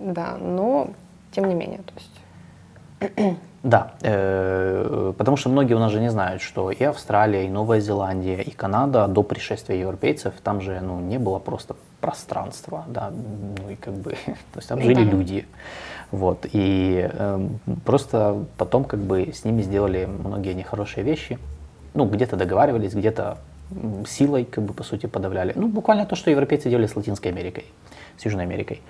[0.00, 0.90] Да, но
[1.32, 3.36] тем не менее, то есть.
[3.64, 7.80] Да, э, потому что многие у нас же не знают, что и Австралия, и Новая
[7.80, 13.70] Зеландия, и Канада до пришествия европейцев там же ну, не было просто пространства, да, ну
[13.70, 15.10] и как бы, то есть там жили да.
[15.10, 15.46] люди,
[16.10, 17.48] вот, и э,
[17.86, 21.38] просто потом как бы с ними сделали многие нехорошие вещи,
[21.94, 23.38] ну где-то договаривались, где-то
[24.06, 27.64] силой как бы по сути подавляли, ну буквально то, что европейцы делали с Латинской Америкой,
[28.18, 28.82] с Южной Америкой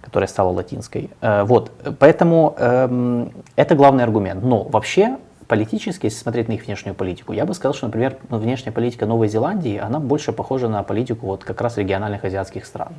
[0.00, 1.10] которая стала латинской.
[1.20, 4.42] Э, вот, поэтому эм, это главный аргумент.
[4.42, 5.16] Но вообще
[5.52, 9.04] политически, если смотреть на их внешнюю политику, я бы сказал, что, например, ну, внешняя политика
[9.04, 12.94] Новой Зеландии, она больше похожа на политику вот как раз региональных азиатских стран.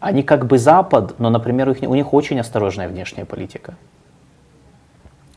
[0.00, 3.74] Они как бы Запад, но, например, у них, у них очень осторожная внешняя политика.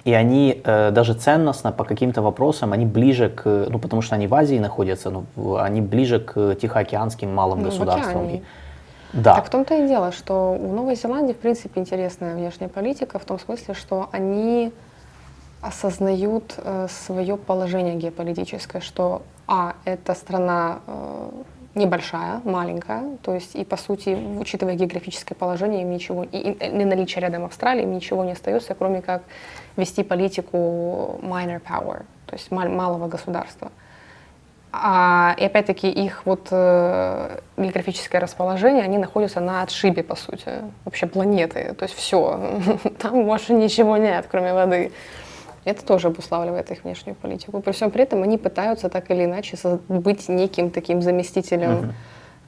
[0.03, 4.27] И они э, даже ценностно по каким-то вопросам, они ближе к, ну потому что они
[4.27, 8.41] в Азии находятся, ну, они ближе к тихоокеанским малым ну, государствам.
[9.13, 9.35] Да.
[9.35, 13.25] Так в том-то и дело, что у Новой Зеландии, в принципе, интересная внешняя политика в
[13.25, 14.71] том смысле, что они
[15.63, 21.29] осознают э, свое положение геополитическое, что, а, эта страна э,
[21.75, 27.21] небольшая, маленькая, то есть и по сути, учитывая географическое положение, им ничего, и, и наличие
[27.21, 29.23] рядом Австралии, им ничего не остается, кроме как
[29.77, 33.71] вести политику minor power, то есть мал, малого государства.
[34.75, 40.49] А, и опять-таки их вот э, географическое расположение, они находятся на отшибе, по сути,
[40.83, 41.75] вообще планеты.
[41.77, 42.39] То есть все,
[42.99, 44.91] там больше ничего нет, кроме воды.
[45.65, 47.61] Это тоже обуславливает их внешнюю политику.
[47.61, 51.93] При всем при этом они пытаются так или иначе быть неким таким заместителем,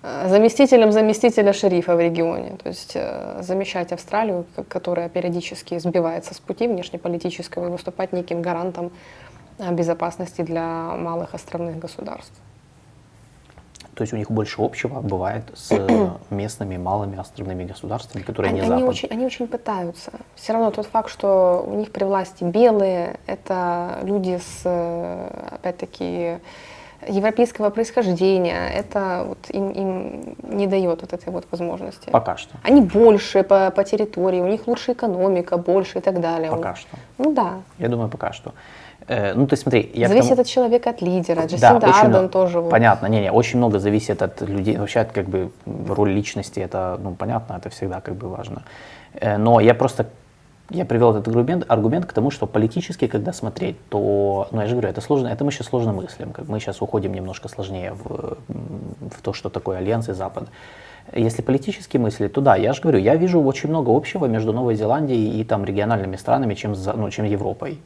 [0.03, 0.29] uh-huh.
[0.29, 2.57] заместителем заместителя шерифа в регионе.
[2.61, 8.91] То есть э, замещать Австралию, которая периодически сбивается с пути внешнеполитического, и выступать неким гарантом
[9.71, 12.41] безопасности для малых островных государств.
[13.95, 15.71] То есть у них больше общего бывает с
[16.29, 20.11] местными малыми островными государствами, которые они, не они Очень, они очень пытаются.
[20.35, 24.65] Все равно тот факт, что у них при власти белые, это люди с,
[25.51, 26.39] опять-таки,
[27.07, 32.09] европейского происхождения, это вот им, им не дает вот этой вот возможности.
[32.09, 32.57] Пока что.
[32.63, 36.51] Они больше по, по территории, у них лучше экономика, больше и так далее.
[36.51, 36.97] Пока что.
[37.17, 37.61] Ну да.
[37.77, 38.53] Я думаю, пока что.
[39.07, 40.41] Э, ну, то есть смотри, я Зависит тому...
[40.41, 41.45] от человека, от лидера.
[41.45, 42.61] Джасинда да, Ардерн много, тоже.
[42.61, 44.77] Понятно, не-не, очень много зависит от людей.
[44.77, 48.63] Вообще, от, как бы, роль личности, это, ну, понятно, это всегда как бы важно.
[49.13, 50.07] Э, но я просто,
[50.71, 54.73] я привел этот аргумент, аргумент к тому, что политически, когда смотреть, то, ну, я же
[54.73, 56.31] говорю, это сложно, это мы сейчас сложно мыслим.
[56.31, 60.49] Как мы сейчас уходим немножко сложнее в, в то, что такое Альянс и Запад.
[61.13, 64.73] Если политически мыслить, то да, я же говорю, я вижу очень много общего между Новой
[64.73, 67.79] Зеландией и там региональными странами, чем, ну, чем Европой.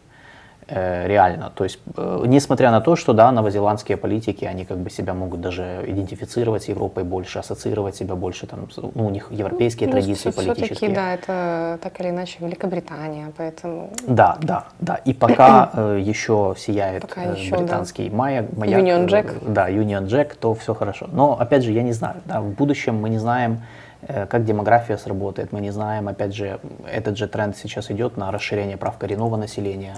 [0.71, 1.51] Э, реально.
[1.55, 5.41] То есть, э, несмотря на то, что, да, новозеландские политики, они как бы себя могут
[5.41, 10.29] даже идентифицировать с Европой больше, ассоциировать себя больше, там, ну, у них европейские ну, традиции
[10.29, 10.75] все, политические.
[10.75, 13.89] Все-таки, да, это так или иначе Великобритания, поэтому...
[14.07, 14.95] Да, да, да.
[14.95, 18.15] И пока э, еще сияет пока э, еще, британский да.
[18.15, 19.51] маяк, маяк, Union Jack.
[19.51, 21.07] да, Union Jack, то все хорошо.
[21.11, 23.63] Но, опять же, я не знаю, да, в будущем мы не знаем,
[24.29, 28.77] как демография сработает, мы не знаем, опять же, этот же тренд сейчас идет на расширение
[28.77, 29.95] прав коренного населения,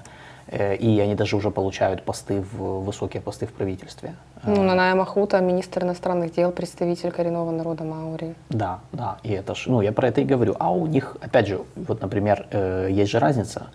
[0.51, 4.15] и они даже уже получают посты в высокие посты в правительстве.
[4.43, 8.35] Ну, Наная Махута, министр иностранных дел, представитель коренного народа Маури.
[8.49, 10.55] Да, да, и это ж, ну, я про это и говорю.
[10.59, 13.67] А у них, опять же, вот, например, э, есть же разница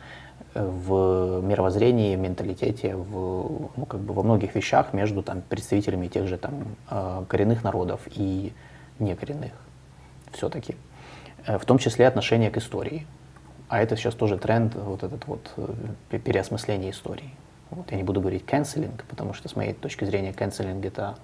[0.55, 6.27] э, в мировоззрении, менталитете, в, ну, как бы во многих вещах между там, представителями тех
[6.27, 6.77] же там,
[7.29, 8.53] коренных народов и
[8.99, 9.53] некоренных
[10.33, 10.77] все-таки.
[11.47, 13.07] В том числе отношение к истории.
[13.69, 17.31] А это сейчас тоже тренд, вот этот вот э, переосмысление истории.
[17.71, 21.17] Вот, я не буду говорить canceling, потому что с моей точки зрения canceling это,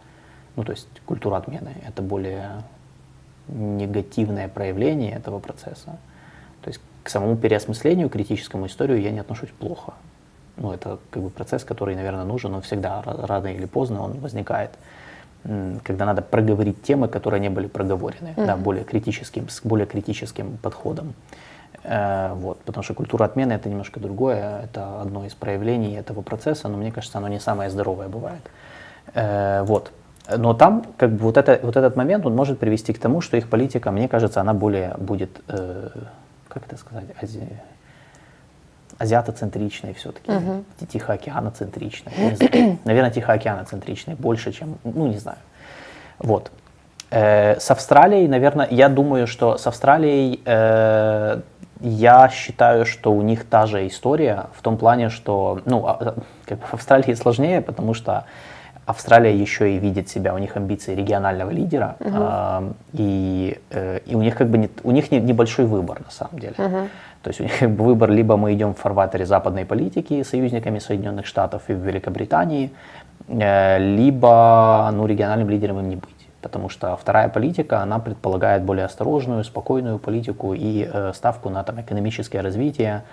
[0.57, 2.65] ну то есть культура отмены, это более
[3.49, 5.99] негативное проявление этого процесса.
[6.63, 9.95] То есть к самому переосмыслению, критическому историю я не отношусь плохо.
[10.57, 14.71] Ну, это как бы процесс, который, наверное, нужен, но всегда рано или поздно он возникает,
[15.83, 18.47] когда надо проговорить темы, которые не были проговорены, mm-hmm.
[18.47, 21.15] да, более критическим, с более критическим подходом.
[21.85, 26.69] Э, вот, потому что культура отмены это немножко другое, это одно из проявлений этого процесса,
[26.69, 28.43] но мне кажется, оно не самое здоровое бывает.
[29.15, 29.91] Э, вот.
[30.37, 33.37] Но там как бы вот, это, вот этот момент он может привести к тому, что
[33.37, 35.89] их политика, мне кажется, она более будет, э,
[36.49, 37.49] как это сказать, ази...
[38.99, 40.65] азиатоцентричной все-таки, uh-huh.
[40.87, 42.13] тихоокеаноцентричной.
[42.85, 45.39] Наверное, тихоокеаноцентричной больше, чем, ну не знаю.
[46.21, 46.53] Вот.
[47.11, 51.41] Э, с Австралией, наверное, я думаю, что с Австралией э,
[51.83, 56.15] я считаю, что у них та же история в том плане, что, ну, а,
[56.45, 58.25] как бы в Австралии сложнее, потому что
[58.87, 62.11] Австралия еще и видит себя, у них амбиции регионального лидера, угу.
[62.13, 66.11] э, и, э, и у них как бы не, у них не, небольшой выбор на
[66.11, 66.55] самом деле.
[66.59, 66.89] Угу.
[67.23, 70.81] То есть у них как бы выбор либо мы идем в фарватере западной политики союзниками
[70.81, 72.73] Соединенных Штатов и Великобритании,
[73.29, 76.12] э, либо ну, региональным лидером им не быть.
[76.43, 81.81] Потому что вторая политика, она предполагает более осторожную, спокойную политику и э, ставку на там,
[81.81, 83.05] экономическое развитие,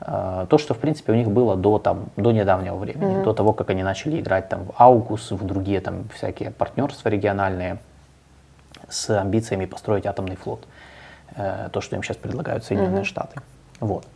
[0.00, 3.24] Э, то, что, в принципе, у них было до, там, до недавнего времени, mm-hmm.
[3.24, 7.78] до того, как они начали играть там, в Аугус, в другие там, всякие партнерства региональные
[8.88, 10.66] с амбициями построить атомный флот.
[11.36, 13.04] Э, то, что им сейчас предлагают Соединенные mm-hmm.
[13.04, 13.40] Штаты.
[13.80, 14.06] Вот.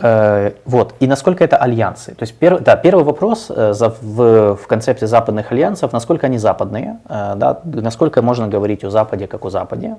[0.00, 0.94] Э, вот.
[1.00, 2.14] И насколько это альянсы?
[2.14, 7.60] То есть, пер, да, первый вопрос в, в концепте западных альянсов, насколько они западные, да,
[7.64, 9.96] насколько можно говорить о Западе как о Западе,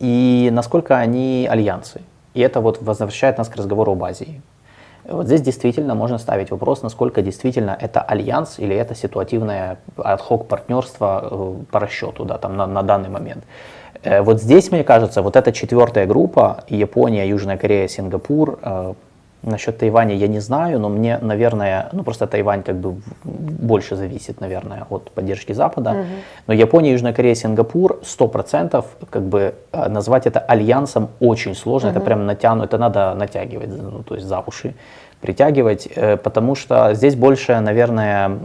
[0.00, 2.00] и насколько они альянсы.
[2.34, 4.42] И это вот возвращает нас к разговору об Азии.
[5.06, 11.28] Вот здесь действительно можно ставить вопрос, насколько действительно это альянс или это ситуативное ad партнерство
[11.30, 13.44] э, по расчету да, там, на, на данный момент.
[14.02, 18.94] Э, вот здесь, мне кажется, вот эта четвертая группа, Япония, Южная Корея, Сингапур, э,
[19.44, 24.40] Насчет Тайваня я не знаю, но мне, наверное, ну просто Тайвань как бы больше зависит,
[24.40, 25.90] наверное, от поддержки Запада.
[25.90, 26.04] Угу.
[26.46, 31.90] Но Япония, Южная Корея, Сингапур 100% как бы э, назвать это альянсом очень сложно.
[31.90, 31.96] Угу.
[31.96, 34.74] Это прям натянуть, это надо натягивать, ну, то есть за уши
[35.20, 38.38] притягивать, э, потому что здесь больше, наверное,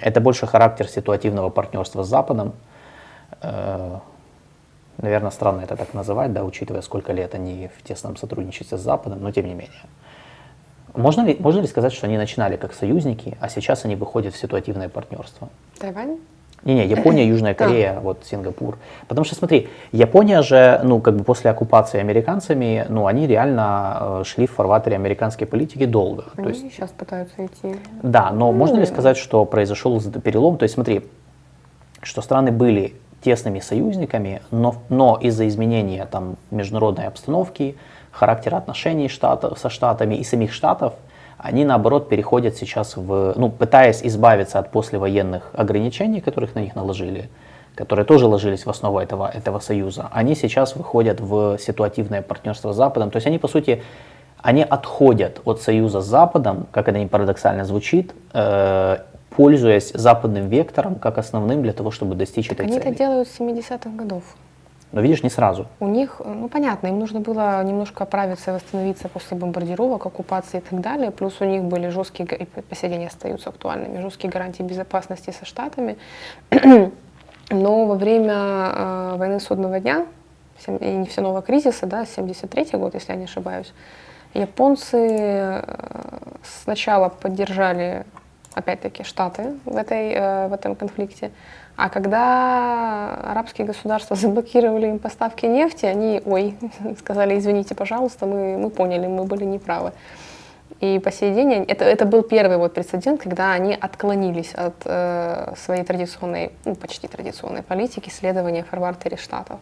[0.00, 2.52] это больше характер ситуативного партнерства с Западом
[3.40, 3.98] э,
[4.98, 9.22] Наверное, странно это так называть, да, учитывая, сколько лет они в тесном сотрудничестве с Западом,
[9.22, 9.80] но тем не менее.
[10.94, 14.38] Можно ли, можно ли сказать, что они начинали как союзники, а сейчас они выходят в
[14.38, 15.48] ситуативное партнерство?
[15.78, 16.18] Тайвань?
[16.64, 18.78] Не-не, Япония, Южная Корея, вот Сингапур.
[19.08, 24.24] Потому что, смотри, Япония же, ну, как бы после оккупации американцами, ну, они реально э,
[24.24, 26.26] шли в фарватере американской политики долго.
[26.36, 27.76] Они то есть, сейчас пытаются идти.
[28.02, 30.58] Да, но можно ли сказать, что произошел перелом?
[30.58, 31.02] То есть, смотри,
[32.02, 37.76] что страны были тесными союзниками, но, но из-за изменения там, международной обстановки,
[38.10, 40.94] характера отношений штатов, со штатами и самих штатов,
[41.38, 47.30] они наоборот переходят сейчас в, ну, пытаясь избавиться от послевоенных ограничений, которых на них наложили,
[47.74, 52.76] которые тоже ложились в основу этого, этого союза, они сейчас выходят в ситуативное партнерство с
[52.76, 53.10] Западом.
[53.10, 53.82] То есть они, по сути,
[54.42, 58.98] они отходят от союза с Западом, как это не парадоксально звучит, э,
[59.36, 62.82] пользуясь западным вектором как основным для того, чтобы достичь так этой они цели.
[62.82, 64.22] Они это делают с 70-х годов.
[64.92, 65.66] Но видишь, не сразу.
[65.80, 70.60] У них, ну понятно, им нужно было немножко оправиться и восстановиться после бомбардировок, оккупации и
[70.60, 71.10] так далее.
[71.10, 75.46] Плюс у них были жесткие, и по сей день остаются актуальными, жесткие гарантии безопасности со
[75.46, 75.96] Штатами.
[77.50, 80.06] Но во время э, войны судного дня
[80.66, 83.72] и нефтяного кризиса, да, 73 год, если я не ошибаюсь,
[84.34, 85.64] японцы э,
[86.42, 88.04] сначала поддержали
[88.54, 91.30] опять-таки, Штаты в, этой, э, в этом конфликте.
[91.76, 96.56] А когда арабские государства заблокировали им поставки нефти, они, ой,
[96.98, 99.92] сказали, извините, пожалуйста, мы, мы поняли, мы были неправы.
[100.80, 105.54] И по сей день это, это был первый вот прецедент, когда они отклонились от э,
[105.56, 109.60] своей традиционной, ну, почти традиционной политики следования фарвартере штатов.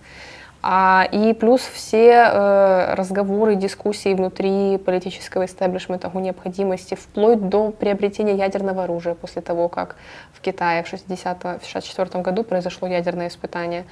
[0.63, 8.35] А, и плюс все э, разговоры, дискуссии внутри политического истеблишмента о необходимости, вплоть до приобретения
[8.35, 9.97] ядерного оружия после того, как
[10.35, 13.87] в Китае в 1964 году произошло ядерное испытание.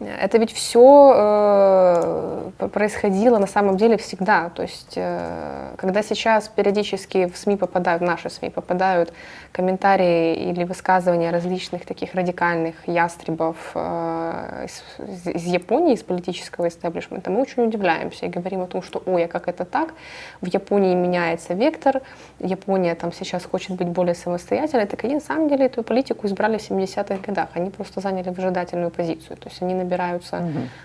[0.00, 4.50] Это ведь все э, происходило на самом деле всегда.
[4.50, 9.12] То есть, э, когда сейчас периодически в СМИ попадают, в наши СМИ попадают
[9.52, 17.40] комментарии или высказывания различных таких радикальных ястребов э, из, из Японии, из политического истеблишмента, мы
[17.40, 19.94] очень удивляемся и говорим о том, что ой, а как это так?
[20.40, 22.02] В Японии меняется вектор,
[22.40, 24.86] Япония там сейчас хочет быть более самостоятельной.
[24.86, 27.48] Так они на самом деле эту политику избрали в 70-х годах.
[27.54, 29.36] Они просто заняли выжидательную позицию.
[29.36, 30.44] То есть они набираются,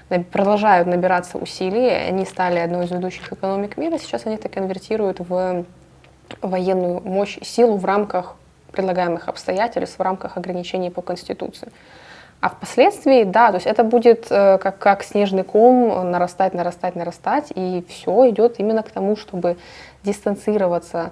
[0.10, 0.24] угу.
[0.32, 1.90] продолжают набираться усилий.
[1.90, 3.98] Они стали одной из ведущих экономик мира.
[3.98, 5.66] Сейчас они это конвертируют в
[6.42, 8.36] военную мощь и силу в рамках
[8.72, 11.70] предлагаемых обстоятельств, в рамках ограничений по Конституции.
[12.42, 17.52] А впоследствии, да, то есть это будет э, как, как снежный ком нарастать, нарастать, нарастать,
[17.54, 19.58] и все идет именно к тому, чтобы
[20.04, 21.12] дистанцироваться,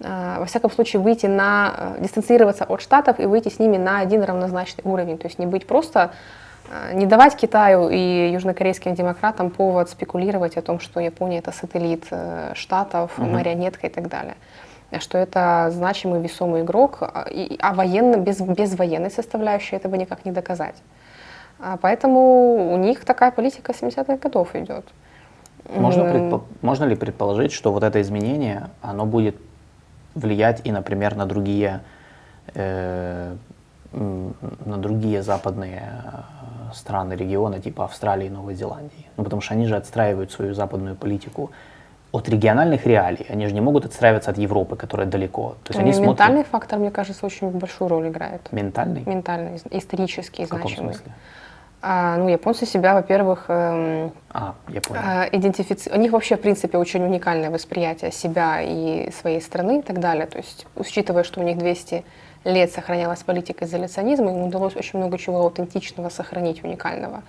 [0.00, 4.22] во всяком случае выйти на, э, дистанцироваться от Штатов и выйти с ними на один
[4.22, 6.12] равнозначный уровень, то есть не быть просто
[6.70, 12.04] Э, не давать Китаю и южнокорейским демократам повод спекулировать о том, что Япония это сателлит
[12.10, 13.26] э, штатов, угу.
[13.26, 14.36] марионетка и так далее
[15.00, 17.28] что это значимый весомый игрок, а,
[17.58, 20.76] а военно, без, без военной составляющей этого никак не доказать.
[21.60, 24.86] А поэтому у них такая политика 70-х годов идет.
[25.68, 29.36] Можно, предпо- можно ли предположить, что вот это изменение, оно будет
[30.18, 31.80] влиять и, например, на другие,
[32.54, 33.34] э,
[33.92, 39.06] на другие западные э, страны, регионы, типа Австралии и Новой Зеландии?
[39.16, 41.50] Ну, потому что они же отстраивают свою западную политику
[42.12, 43.26] от региональных реалий.
[43.28, 45.56] Они же не могут отстраиваться от Европы, которая далеко.
[45.64, 46.46] То есть они ментальный смотрят...
[46.46, 48.52] фактор, мне кажется, очень большую роль играет.
[48.52, 49.02] Ментальный?
[49.06, 51.12] Ментальный, исторический, В каком смысле?
[51.80, 55.00] А, ну, японцы себя, во-первых, эм, а, я понял.
[55.00, 55.90] Э, идентифици...
[55.90, 60.26] У них вообще, в принципе, очень уникальное восприятие себя и своей страны и так далее.
[60.26, 62.04] То есть, учитывая, что у них 200
[62.44, 67.22] лет сохранялась политика изоляционизма, им удалось очень много чего аутентичного сохранить, уникального.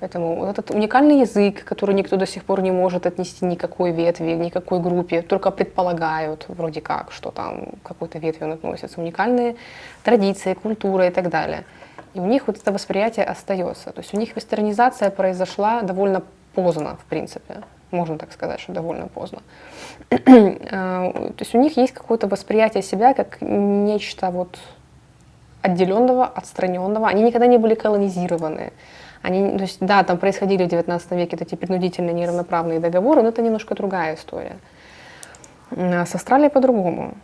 [0.00, 4.32] Поэтому вот этот уникальный язык, который никто до сих пор не может отнести никакой ветви,
[4.32, 9.56] никакой группе, только предполагают вроде как, что там какой-то ветви он относится, уникальные
[10.02, 11.64] традиции, культура и так далее.
[12.14, 13.92] И у них вот это восприятие остается.
[13.92, 16.22] То есть у них вестернизация произошла довольно
[16.54, 17.62] поздно, в принципе.
[17.90, 19.42] Можно так сказать, что довольно поздно.
[20.70, 24.58] А, то есть у них есть какое-то восприятие себя как нечто вот
[25.62, 27.08] отделенного, отстраненного.
[27.08, 28.72] Они никогда не были колонизированы.
[29.22, 33.40] Они, то есть, да, там происходили в 19 веке эти принудительные неравноправные договоры, но это
[33.42, 34.56] немножко другая история.
[35.70, 37.14] А с Австралией по-другому.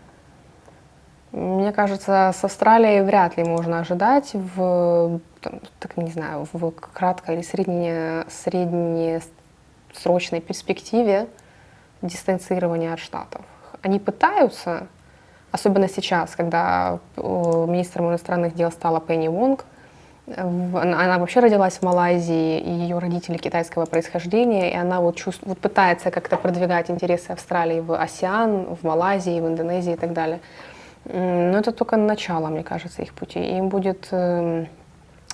[1.33, 7.37] Мне кажется, с Австралией вряд ли можно ожидать в, там, так не знаю, в краткой
[7.37, 11.29] или средне, среднесрочной перспективе
[12.03, 13.43] дистанцирования от Штатов.
[13.83, 14.89] Они пытаются,
[15.53, 19.65] особенно сейчас, когда э, министром иностранных дел стала Пенни Вонг,
[20.37, 25.59] она вообще родилась в Малайзии, и ее родители китайского происхождения, и она вот, чувств, вот
[25.59, 30.41] пытается как-то продвигать интересы Австралии в Осиан, в Малайзии, в Индонезии и так далее.
[31.05, 33.41] Но это только начало, мне кажется, их пути.
[33.41, 34.09] им будет...
[34.11, 34.69] Эм,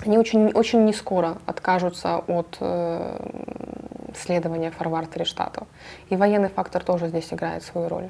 [0.05, 3.19] они очень, очень не скоро откажутся от э,
[4.15, 5.67] следования фарвартере штатов.
[6.09, 8.09] И военный фактор тоже здесь играет свою роль.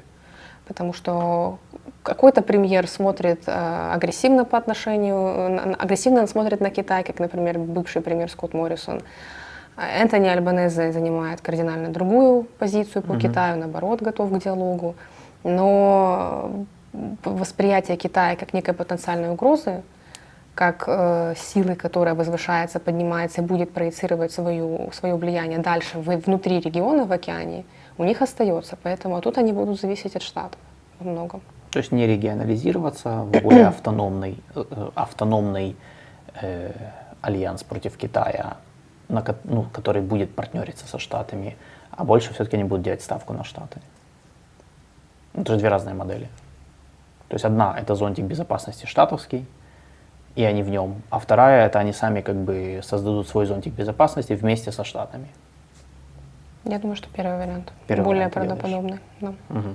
[0.66, 1.58] Потому что
[2.02, 8.02] какой-то премьер смотрит э, агрессивно по отношению, э, агрессивно смотрит на Китай, как, например, бывший
[8.02, 9.00] премьер Скотт Моррисон.
[9.76, 13.20] Энтони Альбанезе занимает кардинально другую позицию по mm-hmm.
[13.20, 14.94] Китаю, наоборот, готов к диалогу.
[15.44, 19.82] Но восприятие Китая как некой потенциальной угрозы,
[20.54, 26.60] как э, силы, которая возвышается, поднимается и будет проецировать свою, свое влияние дальше в, внутри
[26.60, 27.64] региона в океане,
[27.96, 28.76] у них остается.
[28.82, 30.58] Поэтому а тут они будут зависеть от штатов
[30.98, 31.42] во многом.
[31.70, 35.76] То есть не регионализироваться в более автономный, э, э, автономный
[36.42, 36.72] э,
[37.20, 38.56] альянс против Китая,
[39.08, 41.56] на, ну, который будет партнериться со Штатами,
[41.90, 43.80] а больше все-таки они будут делать ставку на Штаты.
[45.34, 46.28] Это же две разные модели.
[47.28, 49.46] То есть одна это зонтик безопасности штатовский,
[50.34, 54.32] и они в нем, а вторая это они сами как бы создадут свой зонтик безопасности
[54.32, 55.28] вместе со штатами.
[56.64, 57.72] Я думаю, что первый вариант.
[57.86, 58.98] Первый Более вариант правдоподобный.
[59.20, 59.34] Да.
[59.50, 59.74] Угу.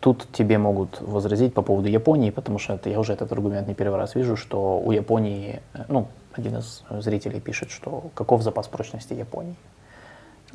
[0.00, 3.74] Тут тебе могут возразить по поводу Японии, потому что это, я уже этот аргумент не
[3.74, 8.66] первый раз вижу, что у Японии, э, ну, один из зрителей пишет, что каков запас
[8.66, 9.56] прочности Японии.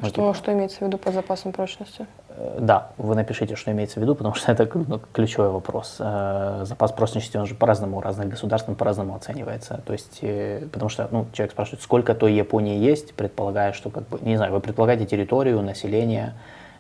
[0.08, 2.06] Что, что имеется в виду под запасом прочности?
[2.30, 5.98] Э, да, вы напишите, что имеется в виду, потому что это ну, ключевой вопрос.
[6.00, 9.82] Э, запас прочности, он же по-разному у разных государств по-разному оценивается.
[9.86, 14.08] То есть, э, потому что ну, человек спрашивает, сколько той Японии есть, предполагая, что, как
[14.08, 16.34] бы, не знаю, вы предполагаете территорию, население,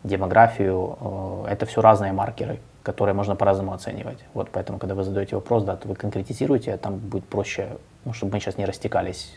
[0.04, 4.20] демографию, это все разные маркеры, которые можно по-разному оценивать.
[4.34, 7.68] Вот поэтому, когда вы задаете вопрос, да, то вы конкретизируете, там будет проще,
[8.06, 9.36] ну, чтобы мы сейчас не растекались,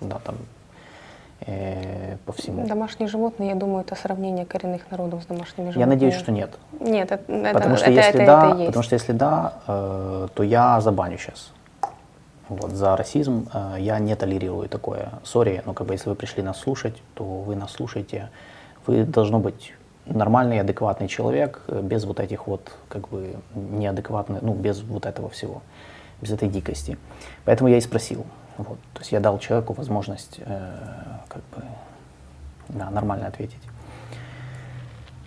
[0.00, 0.36] да, там,
[1.40, 2.66] э, по всему.
[2.66, 5.80] Домашние животные, я думаю, это сравнение коренных народов с домашними животными.
[5.80, 6.58] Я надеюсь, что нет.
[6.80, 8.66] Нет, это, потому что это, если это, да, это есть.
[8.66, 11.52] Потому что если да, э, то я забаню сейчас.
[12.48, 15.10] Вот, за расизм э, я не толерирую такое.
[15.24, 18.30] Сори, но как бы если вы пришли нас слушать, то вы нас слушаете.
[18.86, 19.74] Вы должно быть
[20.06, 25.28] нормальный, адекватный человек, э, без вот этих вот, как бы, неадекватных, ну, без вот этого
[25.28, 25.62] всего,
[26.20, 26.96] без этой дикости.
[27.44, 28.24] Поэтому я и спросил,
[28.58, 28.78] вот.
[28.94, 30.72] То есть я дал человеку возможность э,
[31.28, 31.62] как бы,
[32.68, 33.60] да, нормально ответить.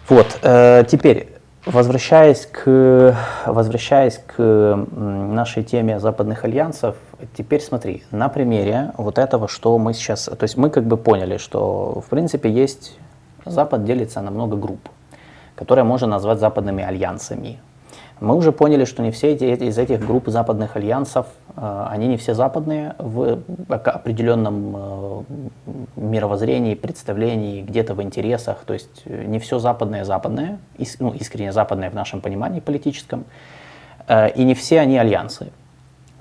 [0.07, 3.15] Вот, э, теперь, возвращаясь к,
[3.45, 6.95] возвращаясь к нашей теме западных альянсов,
[7.37, 11.37] теперь смотри, на примере вот этого, что мы сейчас, то есть мы как бы поняли,
[11.37, 12.97] что в принципе есть,
[13.45, 14.89] Запад делится на много групп,
[15.55, 17.59] которые можно назвать западными альянсами.
[18.19, 22.17] Мы уже поняли, что не все эти, из этих групп западных альянсов, э, они не
[22.17, 25.21] все западные в определенном э,
[25.95, 28.57] мировоззрении, представлении, где-то в интересах.
[28.65, 30.59] То есть э, не все западное западное,
[30.99, 33.25] ну, искренне западное в нашем понимании политическом,
[34.35, 35.51] и не все они альянсы.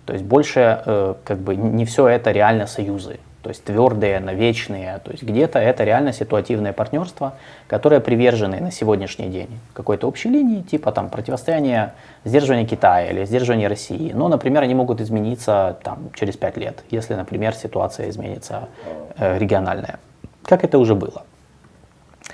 [0.09, 4.99] То есть больше э, как бы не все это реально союзы, то есть твердые, навечные.
[5.05, 7.35] То есть где-то это реально ситуативное партнерство,
[7.67, 13.69] которое привержены на сегодняшний день какой-то общей линии, типа там противостояние, сдерживания Китая или сдерживания
[13.69, 14.13] России.
[14.13, 18.69] Но, например, они могут измениться там через пять лет, если, например, ситуация изменится
[19.17, 20.01] э, региональная.
[20.45, 21.25] Как это уже было.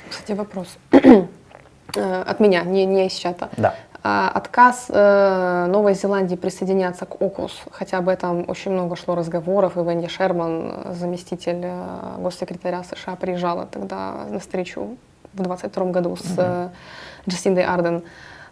[0.08, 3.50] Кстати, вопрос э, от меня, не, не из чата.
[3.56, 3.74] Да.
[4.06, 9.78] А, отказ э, Новой Зеландии присоединяться к ОКУС, хотя об этом очень много шло разговоров,
[9.78, 14.98] и Венди Шерман, заместитель э, госсекретаря США, приезжала тогда на встречу
[15.32, 16.70] в 22 году с mm
[17.26, 18.02] Джастиндой Арден.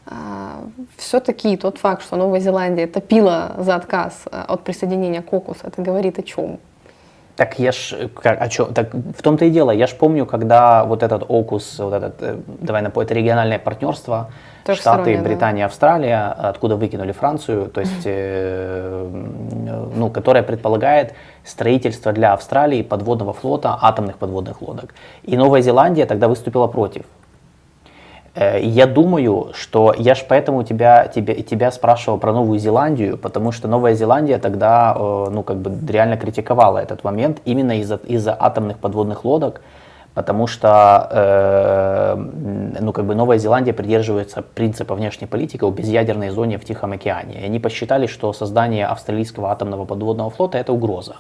[0.07, 0.65] А,
[0.97, 6.19] Все-таки тот факт, что Новая Зеландия топила за отказ от присоединения к ОКУС, это говорит
[6.19, 6.61] о чем?
[7.37, 10.85] Так я ж, как, а чё, так в том-то и дело, я ж помню, когда
[10.85, 12.15] вот этот ОКУС, вот этот,
[12.47, 14.31] давай на это региональное партнерство,
[14.69, 19.09] Штаты, Британия, Австралия, откуда выкинули Францию, то есть, э,
[19.95, 24.95] ну, которая предполагает строительство для Австралии подводного флота атомных подводных лодок.
[25.25, 27.03] И Новая Зеландия тогда выступила против.
[28.35, 33.53] Э, я думаю, что я ж поэтому тебя, тебя, тебя спрашивал про Новую Зеландию, потому
[33.53, 38.27] что Новая Зеландия тогда, э, ну, как бы реально критиковала этот момент именно из-за из
[38.27, 39.61] атомных подводных лодок,
[40.15, 46.59] потому что э, ну, как бы Новая Зеландия придерживается принципа внешней политики о безъядерной зоне
[46.59, 47.41] в Тихом океане.
[47.41, 51.17] И они посчитали, что создание австралийского атомного подводного флота это угроза.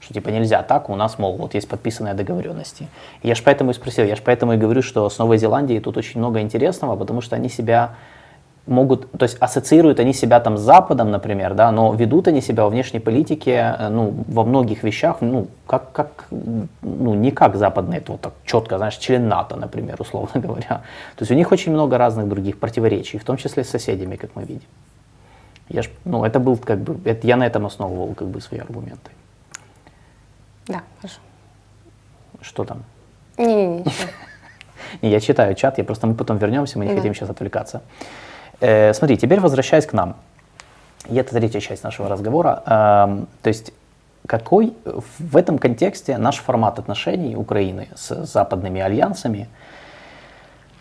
[0.00, 2.88] Что типа нельзя так, у нас, мол, вот есть подписанные договоренности.
[3.22, 5.80] И я же поэтому и спросил, я же поэтому и говорю, что с Новой Зеландией
[5.80, 7.94] тут очень много интересного, потому что они себя
[8.66, 12.64] могут, то есть ассоциируют они себя там с Западом, например, да, но ведут они себя
[12.64, 17.98] во внешней политике, э, ну, во многих вещах, ну, как, как, ну, не как западные,
[17.98, 20.82] это вот так четко, знаешь, член НАТО, например, условно говоря.
[21.16, 24.30] То есть у них очень много разных других противоречий, в том числе с соседями, как
[24.34, 24.68] мы видим.
[25.68, 28.60] Я ж, ну, это был как бы, это, я на этом основывал как бы свои
[28.60, 29.10] аргументы.
[30.66, 31.20] Да, хорошо.
[32.40, 32.84] Что там?
[33.38, 33.84] Не-не-не,
[35.02, 36.96] Не, я читаю чат, я просто мы потом вернемся, мы не да.
[36.96, 37.82] хотим сейчас отвлекаться.
[38.60, 40.16] Э, смотри, теперь возвращаясь к нам.
[41.08, 42.62] И это третья часть нашего разговора.
[42.66, 43.72] Э, то есть
[44.26, 49.48] какой в этом контексте наш формат отношений Украины с западными альянсами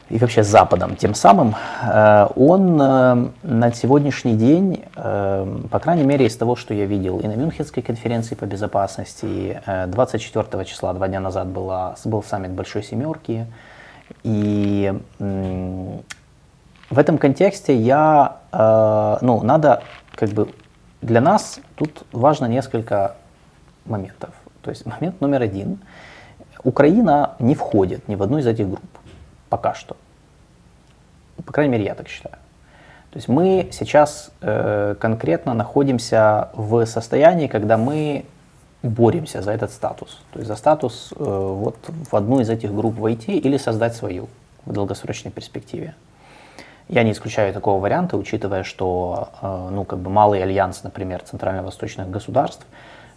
[0.10, 6.26] и вообще с Западом тем самым, э, он э, на сегодняшний день, по крайней мере
[6.26, 11.20] из того, что я видел и на Мюнхенской конференции по безопасности, 24 числа, два дня
[11.20, 13.46] назад была, был саммит Большой Семерки,
[14.24, 14.94] и
[16.90, 19.84] в этом контексте я, э, ну, надо
[20.16, 20.54] как бы
[21.02, 23.16] для нас тут важно несколько
[23.86, 24.32] моментов.
[24.62, 25.80] То есть момент номер один.
[26.64, 28.82] Украина не входит ни в одну из этих групп.
[29.50, 29.96] Пока что.
[31.46, 32.36] По крайней мере, я так считаю.
[33.12, 38.26] То есть мы сейчас э, конкретно находимся в состоянии, когда мы
[38.84, 40.22] боремся за этот статус.
[40.34, 41.78] То есть за статус э, вот
[42.12, 44.28] в одну из этих групп войти или создать свою
[44.66, 45.96] в долгосрочной перспективе.
[46.88, 52.10] Я не исключаю такого варианта, учитывая, что э, ну, как бы малый альянс, например, центрально-восточных
[52.10, 52.66] государств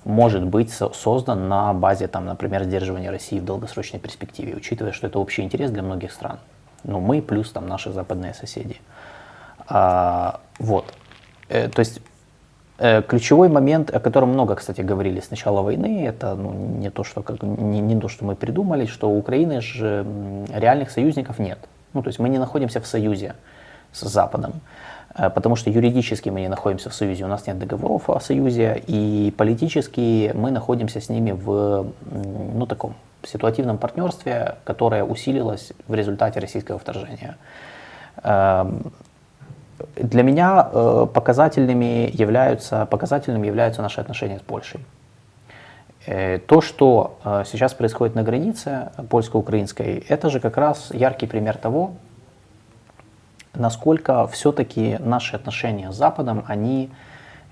[0.04, 5.18] может быть создан на базе, там, например, сдерживания России в долгосрочной перспективе, учитывая, что это
[5.18, 6.38] общий интерес для многих стран.
[6.84, 8.76] Ну, мы плюс там наши западные соседи.
[9.66, 10.94] А, вот.
[11.50, 12.00] Э, то есть
[12.78, 17.04] э, ключевой момент, о котором много, кстати, говорили с начала войны, это ну, не, то,
[17.04, 20.06] что, как, не, не то, что мы придумали, что у Украины же
[20.54, 21.58] реальных союзников нет.
[21.92, 23.34] Ну, то есть мы не находимся в союзе
[23.92, 24.60] с Западом,
[25.14, 28.82] э, потому что юридически мы не находимся в союзе, у нас нет договоров о союзе,
[28.86, 31.86] и политически мы находимся с ними в
[32.54, 32.94] ну, таком
[33.26, 37.36] ситуативном партнерстве, которое усилилось в результате российского вторжения.
[38.22, 38.92] Эм,
[39.96, 44.80] для меня э, показательными являются, показательным являются наши отношения с Польшей.
[46.06, 51.92] Э, то, что сейчас происходит на границе польско-украинской, это же как раз яркий пример того,
[53.58, 56.90] насколько все-таки наши отношения с Западом, они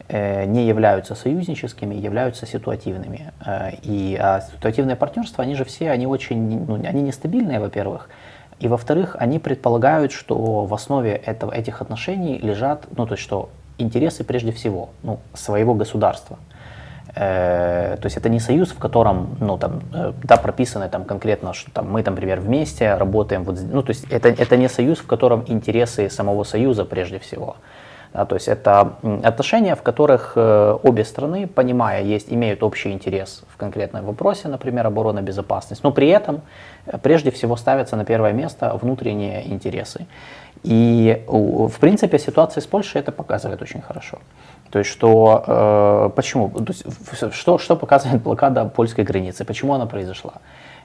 [0.09, 3.33] э, не являются союзническими, являются ситуативными.
[3.45, 8.09] Э, и а ситуативное партнерство, они же все, они очень, ну, они нестабильные, во-первых,
[8.59, 13.51] и во-вторых, они предполагают, что в основе этого, этих отношений лежат, ну то есть что
[13.79, 16.39] интересы прежде всего, ну, своего государства.
[17.19, 21.55] Э, то есть это не союз, в котором, ну, там, э, да, прописано там конкретно,
[21.55, 24.99] что там мы, там, например, вместе работаем, вот, ну, то есть это, это не союз,
[24.99, 27.57] в котором интересы самого союза прежде всего.
[28.13, 28.93] Да, то есть это
[29.25, 34.87] отношения, в которых э, обе страны, понимая, есть, имеют общий интерес в конкретном вопросе, например,
[34.87, 36.43] оборона, безопасность, но при этом
[36.87, 40.07] э, прежде всего ставятся на первое место внутренние интересы.
[40.63, 44.19] И в принципе ситуация с Польшей это показывает очень хорошо.
[44.71, 46.85] То есть что, э, почему, то есть,
[47.35, 50.35] что, что показывает блокада польской границы, почему она произошла?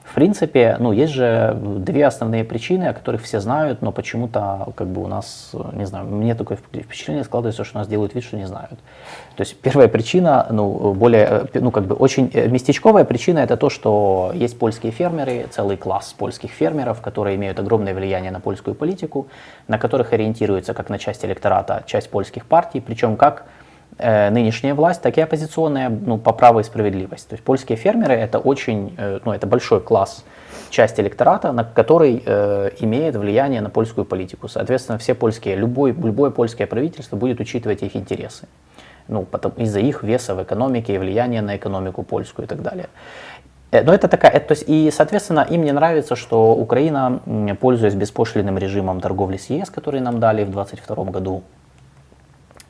[0.04, 4.88] В принципе, ну, есть же две основные причины, о которых все знают, но почему-то как
[4.88, 8.36] бы у нас, не знаю, мне такое впечатление складывается, что у нас делают вид, что
[8.36, 8.78] не знают.
[9.36, 14.32] То есть первая причина, ну, более, ну, как бы очень местечковая причина, это то, что
[14.34, 19.28] есть польские фермеры, целый класс польских фермеров, которые имеют огромное влияние на польскую политику,
[19.68, 23.61] на которых ориентируется как на часть электората, часть польских партий, причем как Э,
[23.98, 27.28] нынешняя власть, так и оппозиционная ну, по праву и справедливость.
[27.28, 30.24] То есть польские фермеры это очень, э, ну, это большой класс,
[30.70, 34.48] часть электората, на который э, имеет влияние на польскую политику.
[34.48, 38.48] Соответственно, все польские, любой, любое польское правительство будет учитывать их интересы.
[39.08, 39.26] Ну,
[39.56, 42.88] из-за их веса в экономике и влияния на экономику польскую и так далее.
[43.70, 47.20] Э, но это такая, это, то есть, и, соответственно, им не нравится, что Украина,
[47.60, 51.61] пользуясь беспошлиным режимом торговли с ЕС, который нам дали в 2022 году, Э,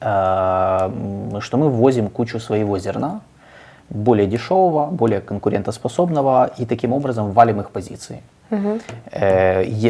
[0.02, 3.20] что мы ввозим кучу своего зерна,
[3.88, 8.22] более дешевого, более конкурентоспособного, и таким образом валим их позиции.
[8.50, 8.80] Угу.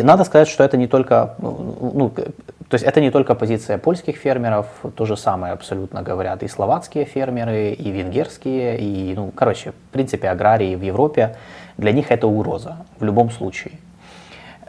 [0.02, 4.66] Надо сказать, что это не только, ну, то есть это не только позиция польских фермеров,
[4.94, 10.28] то же самое абсолютно говорят и словацкие фермеры, и венгерские, и, ну, короче, в принципе,
[10.28, 11.36] аграрии в Европе,
[11.76, 13.72] для них это угроза в любом случае.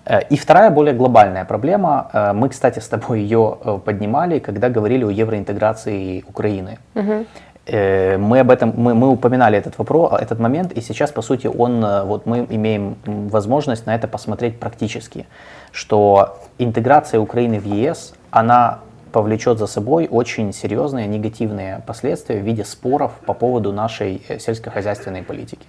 [0.05, 4.69] Э, и вторая, более глобальная проблема, э, мы, кстати, с тобой ее э, поднимали, когда
[4.69, 6.77] говорили о евроинтеграции Украины.
[6.95, 7.25] Угу.
[7.65, 11.79] Мы об этом, мы, мы упоминали этот вопрос, этот момент, и сейчас, по сути, он,
[12.07, 15.25] вот мы имеем возможность на это посмотреть практически,
[15.71, 18.79] что интеграция Украины в ЕС, она
[19.13, 25.67] повлечет за собой очень серьезные негативные последствия в виде споров по поводу нашей сельскохозяйственной политики.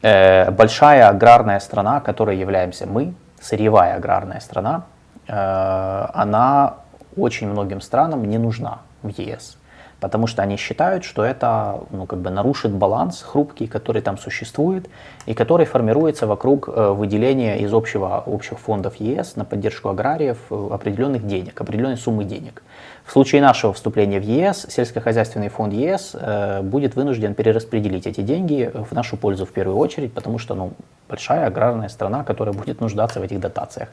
[0.00, 4.84] Большая аграрная страна, которой являемся мы, сырьевая аграрная страна,
[5.26, 6.76] э, она
[7.16, 9.58] очень многим странам не нужна в ЕС,
[10.00, 14.88] потому что они считают, что это ну, как бы нарушит баланс хрупкий, который там существует,
[15.26, 20.68] и который формируется вокруг э, выделения из общего, общих фондов ЕС на поддержку аграриев э,
[20.72, 22.62] определенных денег, определенной суммы денег.
[23.04, 28.70] В случае нашего вступления в ЕС, сельскохозяйственный фонд ЕС э, будет вынужден перераспределить эти деньги
[28.72, 30.72] в нашу пользу в первую очередь, потому что ну,
[31.08, 33.88] большая аграрная страна, которая будет нуждаться в этих дотациях.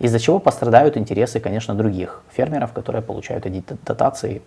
[0.00, 4.42] Из-за чего пострадают интересы, конечно, других фермеров, которые получают эти дотации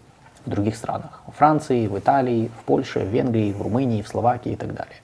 [0.48, 1.22] в других странах.
[1.28, 4.96] В Франции, в Италии, в Польше, в Венгрии, в Румынии, в Словакии и так далее.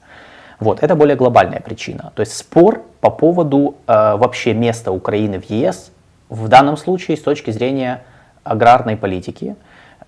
[0.60, 2.12] Вот, это более глобальная причина.
[2.16, 5.92] То есть спор по поводу э, вообще места Украины в ЕС
[6.30, 8.04] в данном случае с точки зрения
[8.44, 9.56] аграрной политики,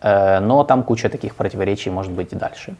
[0.01, 2.75] э, но там куча таких противоречий может быть и дальше.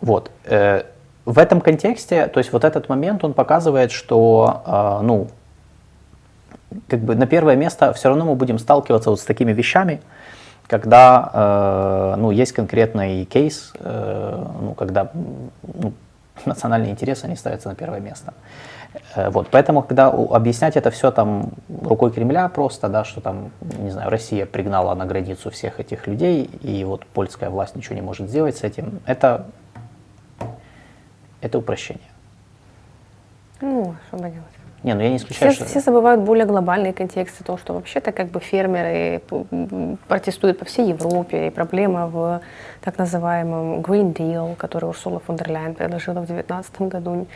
[0.00, 0.30] Вот.
[0.44, 0.82] Э,
[1.24, 5.28] в этом контексте, то есть вот этот момент, он показывает, что, э, ну,
[6.88, 10.00] как бы на первое место все равно мы будем сталкиваться вот с такими вещами,
[10.72, 15.92] когда, ну, есть конкретный кейс, ну, когда ну,
[16.46, 18.32] национальные интересы, они ставятся на первое место.
[19.14, 21.50] Э, вот, поэтому, когда объяснять это все там
[21.82, 26.44] рукой Кремля просто, да, что там, не знаю, Россия пригнала на границу всех этих людей,
[26.44, 29.46] и вот польская власть ничего не может сделать с этим, это,
[31.40, 32.02] это упрощение.
[33.60, 34.51] Ну, что делать?
[34.82, 35.70] Не, ну я не исключаю, все, что...
[35.70, 39.22] Все забывают более глобальные контексты, то, что вообще-то как бы фермеры
[40.08, 42.40] протестуют по всей Европе, и проблема в
[42.80, 47.26] так называемом Green Deal, который Урсула фон дер Ляйен предложила в 2019 году.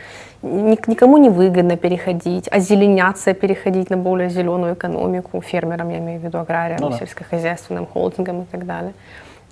[0.41, 6.39] Никому не выгодно переходить, озеленяться, переходить на более зеленую экономику, фермерам, я имею в виду
[6.39, 6.97] аграриям, ну, да.
[6.97, 8.93] сельскохозяйственным холдингам и так далее.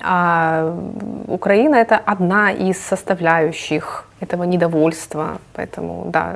[0.03, 0.77] А
[1.27, 6.35] Украина это одна из составляющих этого недовольства, поэтому да,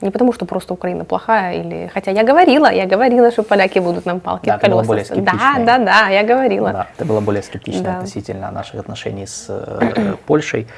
[0.00, 1.90] не потому, что просто Украина плохая, или...
[1.92, 4.66] Хотя я говорила, я говорила, что поляки будут нам палки да, в колеса.
[4.66, 5.66] Ты была более скептичная.
[5.66, 6.72] Да, да, да, я говорила.
[6.72, 7.96] Да, ты была более скептична да.
[7.96, 10.68] относительно наших отношений с э, Польшей.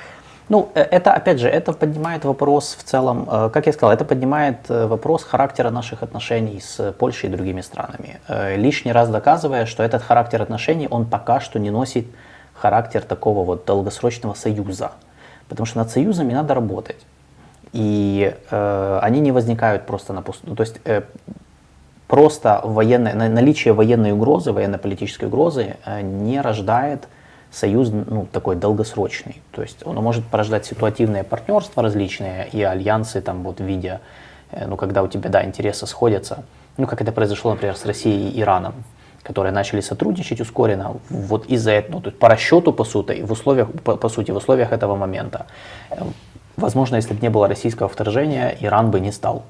[0.49, 4.07] Ну, э, это, опять же, это поднимает вопрос в целом, э, как я сказал, это
[4.07, 8.21] поднимает вопрос характера наших отношений с Польшей и другими странами.
[8.57, 12.07] Лишний раз доказывая, что этот характер отношений, он пока что не носит
[12.55, 14.93] характер такого вот долгосрочного союза.
[15.49, 16.97] Потому что над союзами надо работать.
[17.73, 20.55] И э, они не возникают просто на пусту.
[20.57, 21.03] То есть э,
[22.09, 27.09] просто военное, наличие военной угрозы, военно-политической угрозы э, не рождает
[27.53, 29.41] союз ну, такой долгосрочный.
[29.53, 34.01] То есть он может порождать ситуативные партнерства различные и альянсы там вот в виде,
[34.51, 36.45] э, ну когда у тебя да, интересы сходятся,
[36.77, 38.75] ну как это произошло, например, с Россией и Ираном.
[39.23, 43.31] которые начали сотрудничать ускоренно, вот из-за этого, ну, то есть по расчету, по сути, в
[43.31, 45.47] условиях, по, по сути, в условиях этого момента.
[46.61, 49.43] Возможно, если бы не было российского вторжения, Иран бы не стал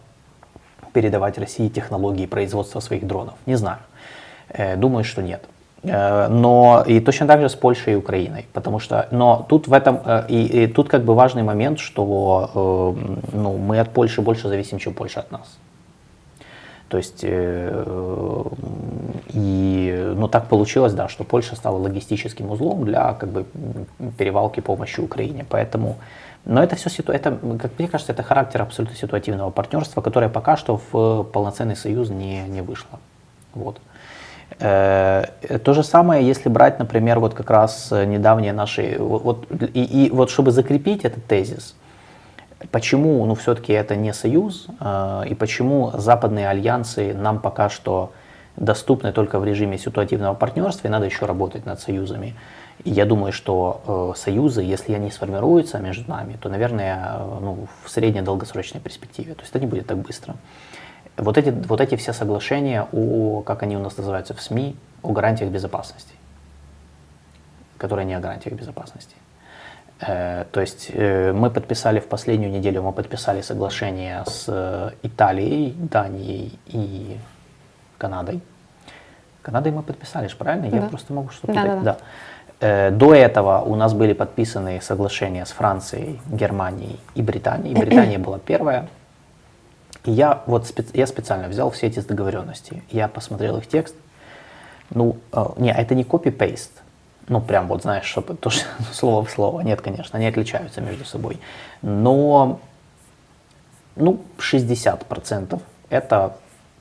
[0.93, 3.35] передавать России технологии производства своих дронов.
[3.47, 3.79] Не знаю.
[4.49, 5.43] Э, думаю, что нет.
[5.83, 9.73] Э, но и точно так же с Польшей и Украиной, потому что, но тут в
[9.73, 12.95] этом э, и, и тут как бы важный момент, что
[13.33, 15.59] ну, мы от Польши больше зависим, чем Польша от нас.
[16.89, 17.25] То есть,
[19.35, 23.45] и, ну, так получилось, да, что Польша стала логистическим узлом для как бы,
[24.19, 25.47] перевалки помощи Украине.
[25.49, 25.99] Поэтому
[26.45, 30.80] но это все, это, как мне кажется, это характер абсолютно ситуативного партнерства, которое пока что
[30.93, 32.99] в полноценный союз не, не вышло.
[33.55, 33.80] Вот.
[34.59, 35.24] Э,
[35.62, 40.30] то же самое, если брать, например, вот как раз недавние наши, вот, и, и вот
[40.30, 41.74] чтобы закрепить этот тезис,
[42.70, 48.12] почему, ну, все-таки это не союз, э, и почему западные альянсы нам пока что
[48.57, 52.34] доступны только в режиме ситуативного партнерства, и надо еще работать над союзами.
[52.85, 57.66] И я думаю, что э, союзы, если они сформируются между нами, то, наверное, э, ну,
[57.85, 59.35] в средней долгосрочной перспективе.
[59.35, 60.37] То есть это не будет так быстро.
[61.16, 65.12] Вот эти, вот эти все соглашения о, как они у нас называются в СМИ, о
[65.12, 66.14] гарантиях безопасности,
[67.76, 69.14] которые не о гарантиях безопасности.
[70.01, 75.72] Э, то есть э, мы подписали в последнюю неделю, мы подписали соглашение с э, Италией,
[75.72, 77.18] Данией и
[77.99, 78.41] Канадой.
[79.43, 80.70] Канадой мы подписали, правильно?
[80.70, 80.76] Да.
[80.78, 81.83] Я просто могу что-то да, да, да.
[81.83, 81.99] да.
[82.61, 87.75] Э, до этого у нас были подписаны соглашения с Францией, Германией и Британией.
[87.75, 88.89] Британия была первая.
[90.05, 92.83] И я вот специ, я специально взял все эти договоренности.
[92.91, 93.95] Я посмотрел их текст.
[94.91, 96.83] Ну, э, не, это не копи-пейст.
[97.29, 99.63] Ну, прям вот, знаешь, чтобы то, что, слово в слово.
[99.63, 101.41] Нет, конечно, они отличаются между собой.
[101.81, 102.61] Но,
[103.97, 106.37] ну, 60% это,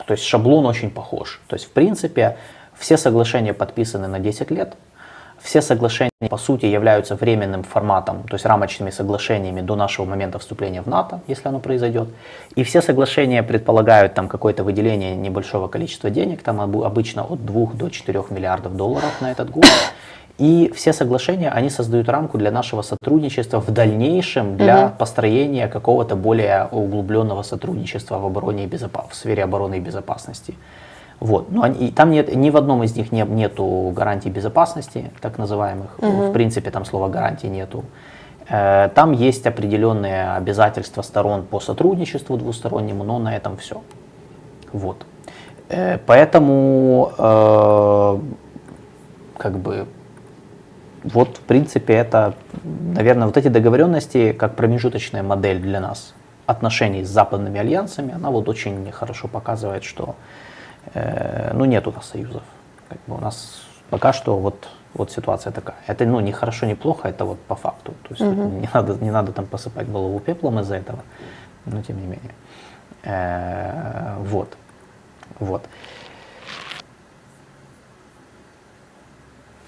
[0.06, 1.40] то есть шаблон очень похож.
[1.46, 2.36] То есть, в принципе,
[2.78, 4.74] все соглашения подписаны на 10 лет–
[5.42, 10.82] все соглашения, по сути, являются временным форматом, то есть рамочными соглашениями до нашего момента вступления
[10.82, 12.08] в НАТО, если оно произойдет.
[12.54, 17.88] И все соглашения предполагают там какое-то выделение небольшого количества денег, там обычно от 2 до
[17.88, 19.64] 4 миллиардов долларов на этот год.
[20.40, 24.94] И все соглашения, они создают рамку для нашего сотрудничества в дальнейшем для угу.
[24.98, 29.04] построения какого-то более углубленного сотрудничества в обороне и безопас...
[29.10, 30.54] в сфере обороны и безопасности.
[31.20, 31.52] Вот.
[31.52, 35.98] Но они, там нет, ни в одном из них не, нету гарантий безопасности, так называемых.
[35.98, 36.08] Угу.
[36.08, 37.84] В принципе, там слова гарантии нету.
[38.48, 43.82] Э, там есть определенные обязательства сторон по сотрудничеству двустороннему, но на этом все.
[44.72, 45.04] Вот.
[45.68, 48.18] Э, поэтому, э,
[49.36, 49.86] как бы,
[51.04, 56.14] вот, в принципе, это, наверное, вот эти договоренности, как промежуточная модель для нас
[56.46, 60.16] отношений с западными альянсами, она вот очень хорошо показывает, что
[60.94, 62.42] ну, нет у нас союзов.
[62.88, 65.76] Как бы у нас пока что вот, вот ситуация такая.
[65.86, 67.92] Это ну, не хорошо, не плохо, это вот по факту.
[68.08, 68.48] То есть угу.
[68.48, 71.00] не, надо, не надо там посыпать голову пеплом из-за этого,
[71.66, 72.34] но тем не менее.
[73.02, 74.56] Э, вот.
[75.38, 75.62] Вот.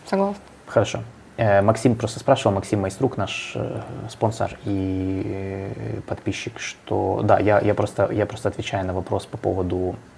[0.06, 0.42] Согласна.
[0.66, 1.02] Хорошо.
[1.36, 7.74] Э, Максим просто спрашивал, Максим Майструк, наш э, спонсор и подписчик, что да, я, я,
[7.74, 10.11] просто, я просто отвечаю на вопрос по поводу Э,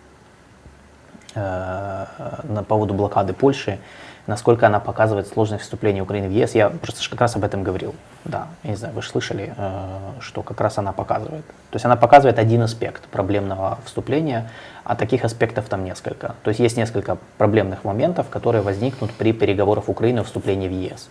[1.35, 3.78] на поводу блокады Польши,
[4.26, 6.55] насколько она показывает сложность вступления Украины в ЕС.
[6.55, 7.95] Я просто как раз об этом говорил.
[8.24, 11.47] Да, я не знаю, вы же слышали, э, что как раз она показывает.
[11.70, 14.51] То есть она показывает один аспект проблемного вступления,
[14.82, 16.35] а таких аспектов там несколько.
[16.43, 21.11] То есть есть несколько проблемных моментов, которые возникнут при переговорах Украины о вступлении в ЕС.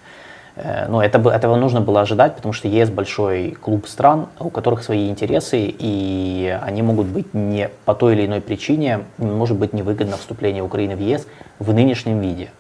[0.56, 4.84] Э, но это, этого нужно было ожидать, потому что ЕС большой клуб стран, у которых
[4.84, 10.18] свои интересы, и они могут быть не по той или иной причине, может быть невыгодно
[10.18, 11.28] вступление Украины в ЕС
[11.60, 12.52] в нынешнем виде.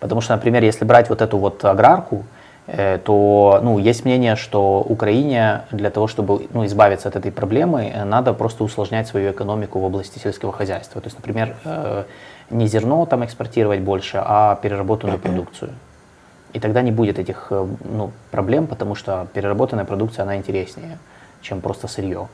[0.00, 2.24] Потому что, например, если брать вот эту вот аграрку,
[2.66, 7.92] э, то ну, есть мнение, что Украине для того, чтобы ну, избавиться от этой проблемы,
[8.06, 11.00] надо просто усложнять свою экономику в области сельского хозяйства.
[11.00, 12.04] То есть, например, э,
[12.48, 15.72] не зерно там экспортировать больше, а переработанную продукцию.
[16.52, 20.98] И тогда не будет этих э, ну, проблем, потому что переработанная продукция, она интереснее,
[21.40, 22.28] чем просто сырье.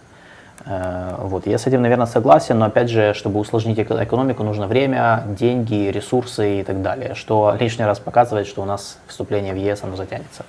[0.64, 1.46] Э, вот.
[1.46, 6.60] Я с этим, наверное, согласен, но опять же, чтобы усложнить экономику, нужно время, деньги, ресурсы
[6.60, 10.44] и так далее, что лишний раз показывает, что у нас вступление в ЕС оно затянется.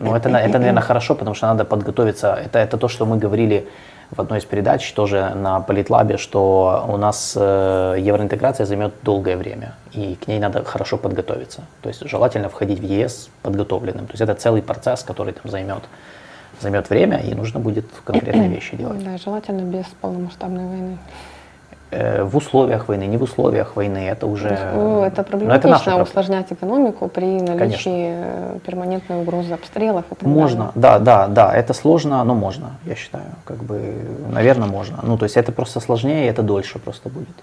[0.00, 2.34] Но это, это, наверное, хорошо, потому что надо подготовиться.
[2.34, 3.68] Это, это то, что мы говорили
[4.16, 9.74] в одной из передач тоже на Политлабе, что у нас э, евроинтеграция займет долгое время,
[9.92, 11.62] и к ней надо хорошо подготовиться.
[11.82, 14.06] То есть желательно входить в ЕС подготовленным.
[14.06, 15.82] То есть это целый процесс, который там займет,
[16.60, 19.04] займет время, и нужно будет конкретные вещи делать.
[19.04, 20.98] Да, желательно без полномасштабной войны.
[21.90, 24.58] Э, в условиях войны, не в условиях войны, это уже...
[24.74, 28.60] Ну, это проблематично, это усложнять экономику при наличии Конечно.
[28.66, 30.74] перманентной угрозы обстрелов и так Можно, далее.
[30.74, 33.94] да, да, да, это сложно, но можно, я считаю, как бы,
[34.32, 34.98] наверное, можно.
[35.02, 37.36] Ну, то есть это просто сложнее, это дольше просто будет.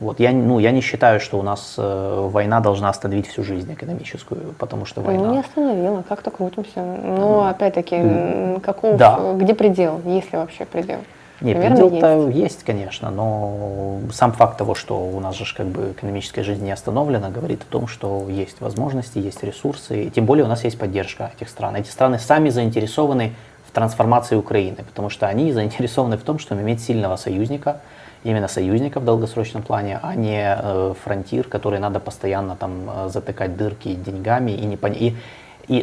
[0.00, 3.72] Вот, я, ну, я не считаю, что у нас э, война должна остановить всю жизнь
[3.72, 5.24] экономическую, потому что война...
[5.24, 6.80] Ну, не остановила, как-то крутимся.
[6.82, 8.60] Но, опять-таки, mm.
[8.60, 9.18] каков, да.
[9.34, 11.00] где предел, есть ли вообще предел?
[11.40, 12.36] Нет, предел-то есть.
[12.36, 16.72] есть, конечно, но сам факт того, что у нас же как бы экономическая жизнь не
[16.72, 20.78] остановлена, говорит о том, что есть возможности, есть ресурсы, и тем более у нас есть
[20.78, 21.76] поддержка этих стран.
[21.76, 23.34] Эти страны сами заинтересованы
[23.66, 27.80] в трансформации Украины, потому что они заинтересованы в том, чтобы иметь сильного союзника,
[28.24, 33.56] именно союзника в долгосрочном плане, а не э, фронтир, который надо постоянно там э, затыкать
[33.56, 35.00] дырки деньгами и не понять.
[35.00, 35.16] И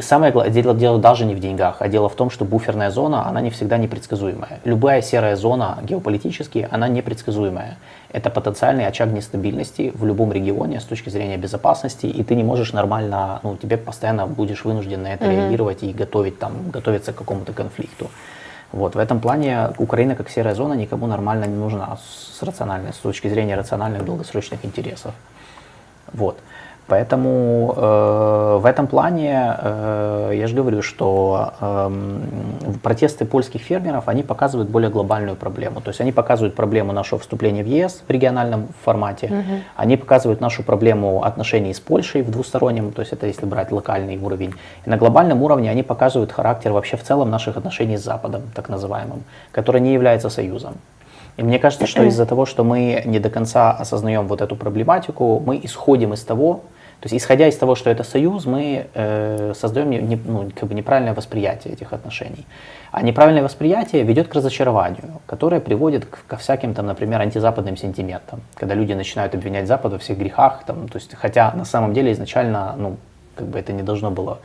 [0.02, 3.28] самое главное, дело, дело даже не в деньгах, а дело в том, что буферная зона,
[3.28, 4.60] она не всегда непредсказуемая.
[4.64, 7.78] Любая серая зона геополитически, она непредсказуемая.
[8.12, 12.74] Это потенциальный очаг нестабильности в любом регионе с точки зрения безопасности, и ты не можешь
[12.74, 15.36] нормально, ну, тебе постоянно будешь вынужден на это mm-hmm.
[15.36, 18.10] реагировать и готовить там, готовиться к какому-то конфликту.
[18.72, 22.98] Вот, в этом плане Украина как серая зона никому нормально не нужна с рациональной, с
[22.98, 25.14] точки зрения рациональных долгосрочных интересов.
[26.12, 26.38] Вот.
[26.88, 31.92] Поэтому э, в этом плане э, я же говорю, что э,
[32.84, 35.82] протесты польских фермеров, они показывают более глобальную проблему.
[35.82, 39.62] То есть они показывают проблему нашего вступления в ЕС в региональном формате, угу.
[39.76, 44.18] они показывают нашу проблему отношений с Польшей в двустороннем, то есть это если брать локальный
[44.18, 44.54] уровень.
[44.86, 48.70] И на глобальном уровне они показывают характер вообще в целом наших отношений с Западом, так
[48.70, 50.76] называемым, который не является союзом.
[51.38, 55.42] И мне кажется, что из-за того, что мы не до конца осознаем вот эту проблематику,
[55.44, 56.62] мы исходим из того,
[57.06, 60.68] то есть, исходя из того, что это союз, мы э, создаем не, не, ну, как
[60.68, 62.48] бы неправильное восприятие этих отношений.
[62.92, 68.42] А неправильное восприятие ведет к разочарованию, которое приводит к, ко всяким, там, например, антизападным сентиментам,
[68.56, 72.12] когда люди начинают обвинять Запад во всех грехах, там, то есть, хотя на самом деле
[72.12, 72.98] изначально, ну,
[73.36, 74.40] как бы это не должно было,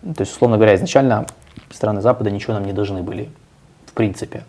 [0.00, 1.26] то есть, условно говоря, изначально
[1.68, 3.28] страны Запада ничего нам не должны были,
[3.84, 4.44] в принципе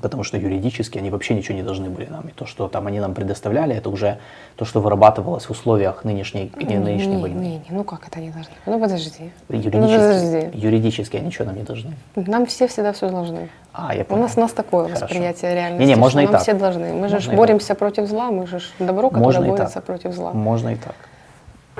[0.00, 2.28] потому что юридически они вообще ничего не должны были нам.
[2.28, 4.18] И то, что там они нам предоставляли, это уже
[4.56, 7.40] то, что вырабатывалось в условиях нынешней, не, нынешней не, войны.
[7.40, 8.52] Не, не, ну как это не должны?
[8.66, 9.30] Ну подожди.
[9.48, 10.50] Юридически, ну, подожди.
[10.54, 11.92] юридически они ничего нам не должны.
[12.16, 13.48] Нам все всегда все должны.
[13.72, 14.20] А, я понял.
[14.20, 15.06] У нас, у нас такое Хорошо.
[15.06, 15.82] восприятие реальности.
[15.82, 16.42] Не, не, можно и нам так.
[16.42, 16.92] все должны.
[16.92, 20.32] Мы же боремся против зла, мы же добро, которое можно борется против зла.
[20.32, 20.94] Можно и так.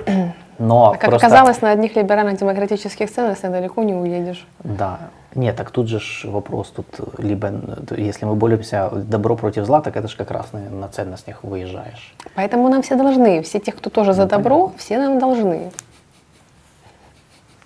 [0.59, 1.27] Но а как просто...
[1.27, 4.47] оказалось, на одних либерально-демократических ценностях далеко не уедешь.
[4.65, 5.01] Да.
[5.35, 6.87] Нет, так тут же ж вопрос, тут
[7.18, 7.51] либо,
[7.97, 12.14] если мы боремся добро против зла, так это же как раз на, на ценностях выезжаешь.
[12.35, 14.78] Поэтому нам все должны, все те, кто тоже ну, за добро, понятно.
[14.78, 15.72] все нам должны.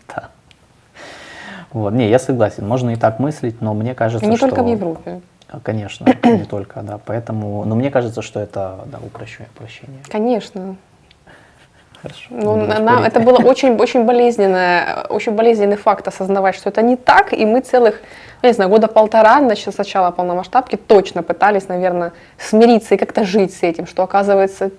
[0.08, 0.28] Да.
[1.72, 4.48] Вот, не, я согласен, можно и так мыслить, но мне кажется, не что...
[4.48, 5.20] только в Европе.
[5.62, 9.48] Конечно, не только, да, поэтому, но мне кажется, что это, да, упрощение.
[10.08, 10.76] Конечно.
[12.02, 12.26] Хорошо.
[12.30, 17.32] Ну, нам это было очень, очень болезненное, очень болезненный факт осознавать, что это не так,
[17.32, 18.00] и мы целых,
[18.42, 23.24] ну, не знаю, года полтора, значит, с начала полномасштабки точно пытались, наверное, смириться и как-то
[23.24, 24.70] жить с этим, что оказывается,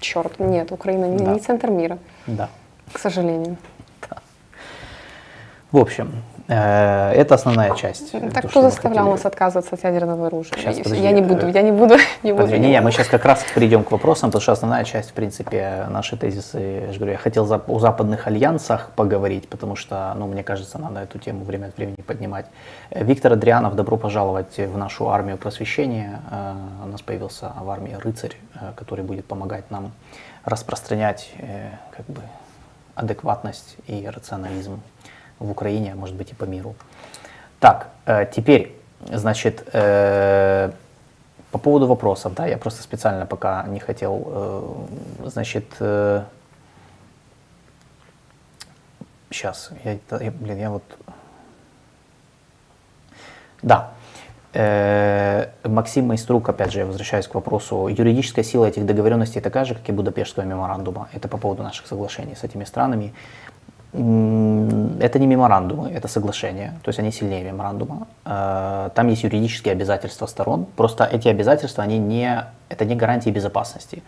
[0.00, 1.32] черт, нет, Украина не, да.
[1.32, 1.98] не центр мира.
[2.26, 2.48] Да.
[2.92, 3.56] К сожалению.
[4.08, 4.18] Да.
[5.72, 6.12] В общем,
[6.54, 8.12] это основная часть.
[8.12, 10.56] Так то, кто заставлял нас отказываться от ядерного оружия?
[10.56, 12.46] Сейчас, подожди, я не буду, я не буду, не буду.
[12.46, 15.86] Не, не, мы сейчас как раз перейдем к вопросам, потому что основная часть, в принципе,
[15.90, 20.42] наши тезисы, я же говорю, я хотел о западных альянсах поговорить, потому что, ну, мне
[20.42, 22.46] кажется, надо эту тему время от времени поднимать.
[22.90, 26.20] Э, Виктор Адрианов, добро пожаловать в нашу армию просвещения.
[26.30, 28.36] Э, у нас появился в армии рыцарь,
[28.76, 29.92] который будет помогать нам
[30.44, 31.32] распространять,
[31.96, 32.22] как бы,
[32.94, 34.80] адекватность и рационализм
[35.40, 36.76] в Украине, а может быть и по миру.
[37.58, 38.76] Так, э, теперь,
[39.10, 40.70] значит, э,
[41.50, 45.64] по поводу вопросов, да, я просто специально пока не хотел, э, значит,
[49.30, 50.82] сейчас, я, блин, я вот,
[53.62, 53.90] да,
[55.62, 59.88] Максим Майструк, опять же, я возвращаюсь к вопросу, юридическая сила этих договоренностей такая же, как
[59.88, 61.08] и Будапештского меморандума.
[61.12, 63.14] Это по поводу наших соглашений с этими странами
[65.00, 68.06] это не меморандумы, это соглашения, то есть они сильнее меморандума.
[68.24, 74.02] Э, там есть юридические обязательства сторон, просто эти обязательства, они не, это не гарантии безопасности.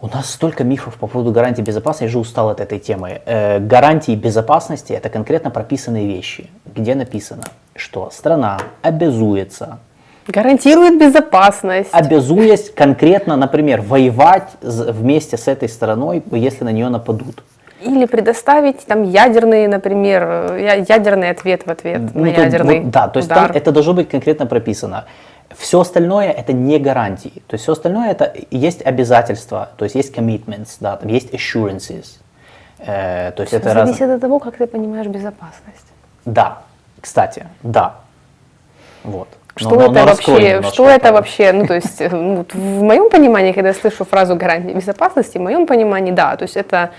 [0.00, 3.20] У нас столько мифов по поводу гарантии безопасности, я же устал от этой темы.
[3.26, 9.78] Э, гарантии безопасности– это конкретно прописанные вещи, где написано, что страна обязуется
[10.26, 11.90] Гарантирует безопасность.
[11.92, 17.42] Обязуясь конкретно, например, воевать вместе с этой стороной, если на нее нападут.
[17.82, 23.18] Или предоставить там ядерный, например, ядерный ответ в ответ ну, на ядерный вот, Да, то
[23.18, 23.48] есть удар.
[23.48, 25.06] там это должно быть конкретно прописано.
[25.56, 27.42] все остальное это не гарантии.
[27.46, 32.18] То есть все остальное это есть обязательства, то есть есть commitments, да, там есть assurances.
[32.78, 34.10] Э, то есть это зависит раз...
[34.10, 35.86] от того, как ты понимаешь безопасность.
[36.24, 36.62] Да,
[37.00, 37.96] кстати, да.
[39.04, 39.28] Вот.
[39.56, 40.62] Что но, это но вообще?
[40.62, 41.52] Что это вообще?
[41.52, 45.66] Ну, то есть, ну, в моем понимании, когда я слышу фразу гарантии безопасности, в моем
[45.66, 46.90] понимании, да, то есть это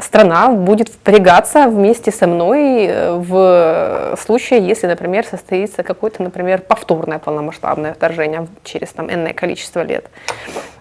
[0.00, 7.18] страна будет впрягаться вместе со мной э, в случае, если, например, состоится какое-то, например, повторное
[7.18, 10.06] полномасштабное вторжение через там энное количество лет.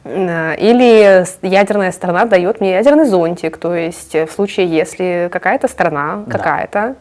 [0.03, 6.23] Э, или ядерная страна дает мне ядерный зонтик, то есть в случае, если какая-то страна,
[6.25, 6.37] да.
[6.37, 6.95] какая-то,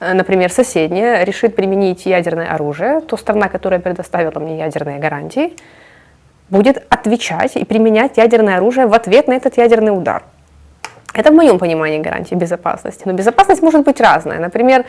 [0.00, 5.54] э, например, соседняя, решит применить ядерное оружие, то страна, которая предоставила мне ядерные гарантии,
[6.50, 10.24] будет отвечать и применять ядерное оружие в ответ на этот ядерный удар.
[11.14, 13.02] Это в моем понимании гарантии безопасности.
[13.06, 14.40] Но безопасность может быть разная.
[14.40, 14.84] Например,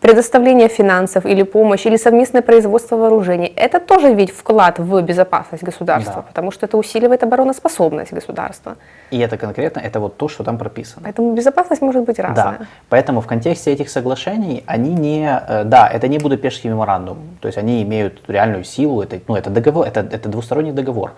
[0.00, 3.52] предоставление финансов или помощь, или совместное производство вооружений.
[3.56, 6.22] Это тоже ведь вклад в безопасность государства, да.
[6.22, 8.76] потому что это усиливает обороноспособность государства.
[9.10, 11.02] И это конкретно, это вот то, что там прописано.
[11.04, 12.58] Поэтому безопасность может быть разная.
[12.58, 17.48] Да, поэтому в контексте этих соглашений они не, э, да, это не Будапештский меморандум, то
[17.48, 21.12] есть они имеют реальную силу, это, ну, это договор, это, это двусторонний договор.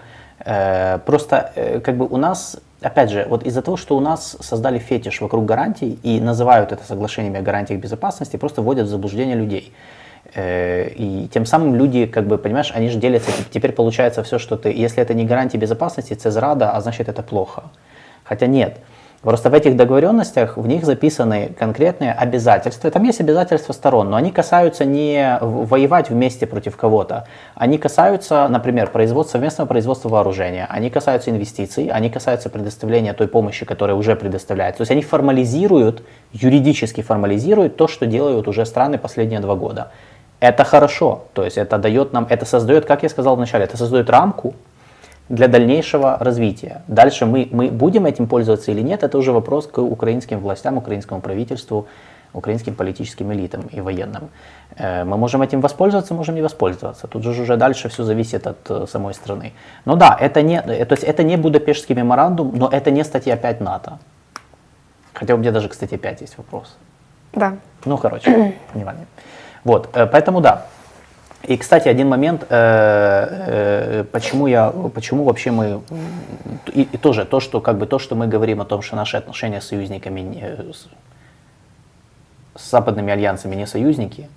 [0.45, 4.37] Э, просто э, как бы у нас, опять же, вот из-за того, что у нас
[4.41, 9.37] создали фетиш вокруг гарантий и называют это соглашениями о гарантиях безопасности, просто вводят в заблуждение
[9.37, 9.73] людей.
[10.35, 14.57] Э, и тем самым люди, как бы, понимаешь, они же делятся, теперь получается все, что
[14.57, 17.65] ты, если это не гарантия безопасности, цезрада, а значит это плохо.
[18.25, 18.79] Хотя нет.
[19.27, 22.89] Просто в этих договоренностях в них записаны конкретные обязательства.
[22.93, 27.27] Там есть обязательства сторон, но они касаются не воевать вместе против кого-то.
[27.57, 30.69] Они касаются, например, производства, совместного производства вооружения.
[30.71, 34.79] Они касаются инвестиций, они касаются предоставления той помощи, которая уже предоставляется.
[34.79, 39.91] То есть они формализируют, юридически формализируют то, что делают уже страны последние два года.
[40.39, 44.09] Это хорошо, то есть это дает нам, это создает, как я сказал вначале, это создает
[44.09, 44.55] рамку,
[45.29, 46.83] для дальнейшего развития.
[46.89, 51.21] Дальше мы, мы будем этим пользоваться или нет, это уже вопрос к украинским властям, украинскому
[51.21, 51.87] правительству,
[52.33, 54.29] украинским политическим элитам и военным.
[54.77, 57.07] Э, мы можем этим воспользоваться, можем не воспользоваться.
[57.07, 59.53] Тут же уже дальше все зависит от э, самой страны.
[59.85, 63.37] Но да, это не, э, то есть это не Будапештский меморандум, но это не статья
[63.37, 63.99] 5 НАТО.
[65.15, 66.77] Хотя у меня даже к статье 5 есть вопрос.
[67.33, 67.57] Да.
[67.85, 69.07] Ну, короче, важно.
[69.65, 70.67] Вот, поэтому да,
[71.43, 75.83] и, кстати, один момент, э, э, почему я, почему вообще мы,
[76.73, 79.17] и, и тоже то, что как бы то, что мы говорим о том, что наши
[79.17, 80.89] отношения с союзниками, с,
[82.61, 84.29] с западными альянсами не союзники,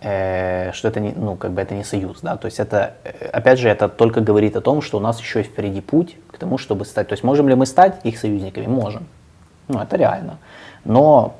[0.00, 2.94] э, что это не, ну как бы это не союз, да, то есть это,
[3.32, 6.58] опять же, это только говорит о том, что у нас еще впереди путь к тому,
[6.58, 9.06] чтобы стать, то есть можем ли мы стать их союзниками, можем,
[9.68, 10.38] ну это реально,
[10.84, 11.36] но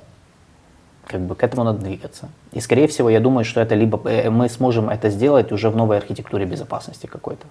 [1.08, 2.28] как бы к этому надо двигаться.
[2.52, 5.76] И скорее всего, я думаю, что это либо э, мы сможем это сделать уже в
[5.76, 7.46] новой архитектуре безопасности какой-то.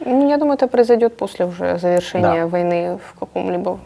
[0.00, 2.46] Ну, я думаю, это произойдет после уже завершения да.
[2.46, 3.78] войны в каком-либо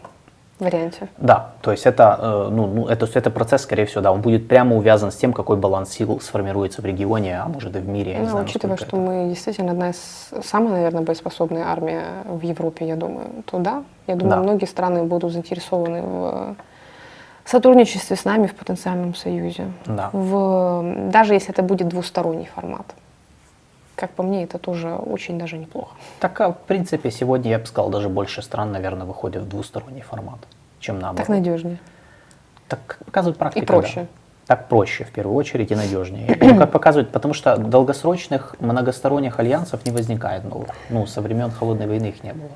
[0.59, 1.09] варианте.
[1.17, 4.47] Да, то есть это, э, ну, ну, это, это процесс, скорее всего, да, он будет
[4.47, 8.13] прямо увязан с тем, какой баланс сил сформируется в регионе, а может и в мире.
[8.13, 8.95] Я ну, знаю, учитывая, что это.
[8.95, 14.15] мы действительно одна из самых, наверное, боеспособная армия в Европе, я думаю, то да, я
[14.15, 14.43] думаю, да.
[14.43, 16.55] многие страны будут заинтересованы в
[17.49, 19.71] сотрудничестве с нами в потенциальном союзе.
[19.85, 20.09] Да.
[20.11, 22.85] В, даже если это будет двусторонний формат.
[23.95, 25.95] Как по мне, это тоже очень даже неплохо.
[26.19, 30.01] Так, а в принципе, сегодня, я бы сказал, даже больше стран, наверное, выходят в двусторонний
[30.01, 30.39] формат,
[30.79, 31.25] чем наоборот.
[31.25, 31.79] Так надежнее.
[32.67, 33.63] Так показывает практика.
[33.63, 34.01] И проще.
[34.01, 34.07] Да.
[34.47, 36.37] Так проще, в первую очередь, и надежнее.
[36.39, 40.69] Ну, как показывает, потому что долгосрочных многосторонних альянсов не возникает новых.
[40.89, 42.51] Ну, со времен Холодной войны их не было.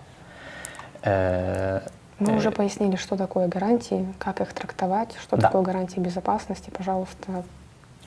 [1.04, 1.82] Э,
[2.22, 5.48] мы уже пояснили, что такое гарантии, как их трактовать, что да.
[5.48, 6.70] такое гарантии безопасности.
[6.70, 7.44] Пожалуйста,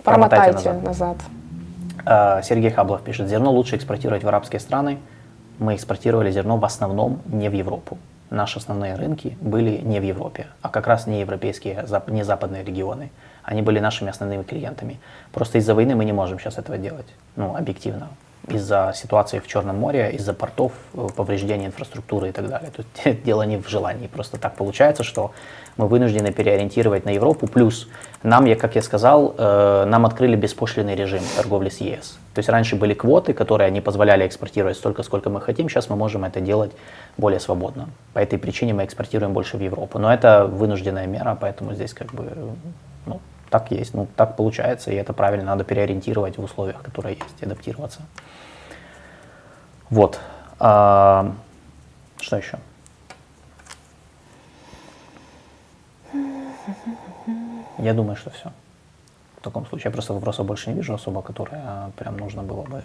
[0.05, 0.83] промотайте, назад.
[0.83, 1.17] назад.
[2.07, 4.99] А, Сергей Хаблов пишет, зерно лучше экспортировать в арабские страны.
[5.59, 7.99] Мы экспортировали зерно в основном не в Европу.
[8.31, 13.11] Наши основные рынки были не в Европе, а как раз не европейские, не западные регионы.
[13.43, 14.99] Они были нашими основными клиентами.
[15.33, 17.07] Просто из-за войны мы не можем сейчас этого делать,
[17.37, 18.09] ну, объективно
[18.49, 22.71] из-за ситуации в Черном море, из-за портов, э, повреждения инфраструктуры и так далее.
[22.75, 22.87] Тут
[23.25, 25.33] дело не в желании, просто так получается, что
[25.77, 27.47] мы вынуждены переориентировать на Европу.
[27.47, 27.89] Плюс
[28.23, 32.19] нам, я, как я сказал, э, нам открыли беспошлиный режим торговли с ЕС.
[32.35, 35.69] То есть раньше были квоты, которые не позволяли экспортировать столько, сколько мы хотим.
[35.69, 36.73] Сейчас мы можем это делать
[37.17, 37.89] более свободно.
[38.13, 39.99] По этой причине мы экспортируем больше в Европу.
[39.99, 42.57] Но это вынужденная мера, поэтому здесь как бы ну,
[43.55, 48.01] так есть, ну так получается, и это правильно, надо переориентировать в условиях, которые есть, адаптироваться.
[49.91, 50.19] Вот.
[50.59, 51.33] А,
[52.21, 52.59] что еще?
[57.79, 58.51] Я думаю, что все.
[59.39, 62.63] В таком случае я просто вопросов больше не вижу особо, которые а, прям нужно было
[62.63, 62.83] бы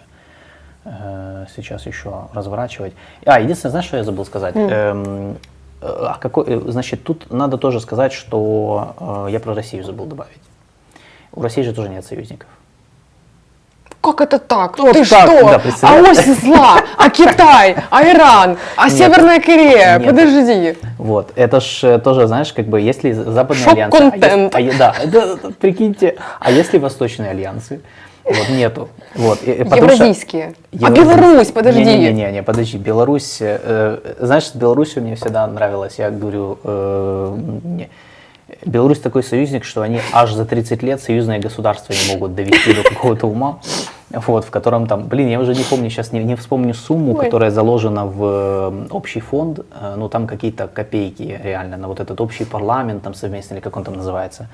[0.84, 2.92] э, сейчас еще разворачивать.
[3.26, 4.54] А, единственное, знаешь, что я забыл сказать?
[4.54, 4.70] Mm.
[4.70, 5.38] Эм,
[5.80, 10.49] а какой, значит, тут надо тоже сказать, что э, я про Россию забыл добавить.
[11.32, 12.48] У России же тоже нет союзников.
[14.00, 14.78] Как это так?
[14.78, 15.44] Вот Ты так, что?
[15.44, 19.98] Да, а ось зла, а Китай, а Иран, а нет, Северная Корея?
[19.98, 20.08] Нет.
[20.08, 20.76] Подожди.
[20.96, 23.98] Вот, это ж э, тоже, знаешь, как бы, если западные Шок альянсы...
[23.98, 24.54] контент.
[24.54, 27.80] А, да, да, да, прикиньте, а если восточные альянсы?
[28.24, 28.88] Вот нету.
[29.14, 30.54] Вот, и, Евразийские.
[30.74, 30.86] Что...
[30.86, 31.84] А Беларусь, подожди.
[31.84, 32.78] Не-не-не, подожди.
[32.78, 37.90] Беларусь, э, знаешь, с Беларусью мне всегда нравилось, я говорю, э, не,
[38.64, 42.82] Беларусь такой союзник, что они аж за 30 лет союзное государство не могут довести до
[42.82, 43.60] какого-то ума,
[44.10, 47.24] вот, в котором там, блин, я уже не помню, сейчас не, не вспомню сумму, Ой.
[47.24, 52.20] которая заложена в э, общий фонд, э, ну там какие-то копейки реально на вот этот
[52.20, 54.48] общий парламент там совместно, или как он там называется.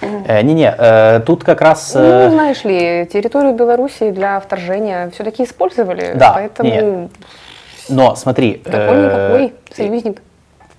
[0.00, 1.92] Э, не-не, тут как раз...
[1.94, 6.70] Ну, знаешь ли, территорию Беларуси для вторжения все-таки использовали, да, поэтому...
[6.70, 7.10] Нет.
[7.88, 8.54] Но смотри...
[8.64, 10.22] Какой-никакой союзник.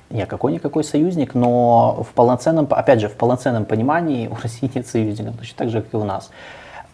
[0.10, 5.38] Не, какой-никакой союзник, но в полноценном, опять же, в полноценном понимании у России нет союзников,
[5.38, 6.30] точно так же, как и у нас.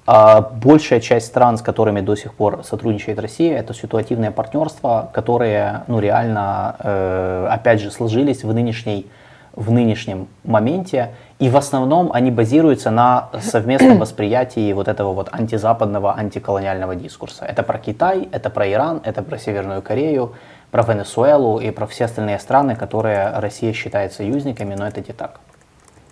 [0.05, 5.83] А большая часть стран, с которыми до сих пор сотрудничает Россия, это ситуативное партнерство, которые,
[5.87, 9.07] ну, реально, э, опять же, сложились в, нынешней,
[9.53, 16.15] в нынешнем моменте, и в основном они базируются на совместном восприятии вот этого вот антизападного,
[16.15, 17.45] антиколониального дискурса.
[17.45, 20.33] Это про Китай, это про Иран, это про Северную Корею,
[20.73, 25.39] про Венесуэлу и про все остальные страны, которые Россия считает союзниками, но это не так.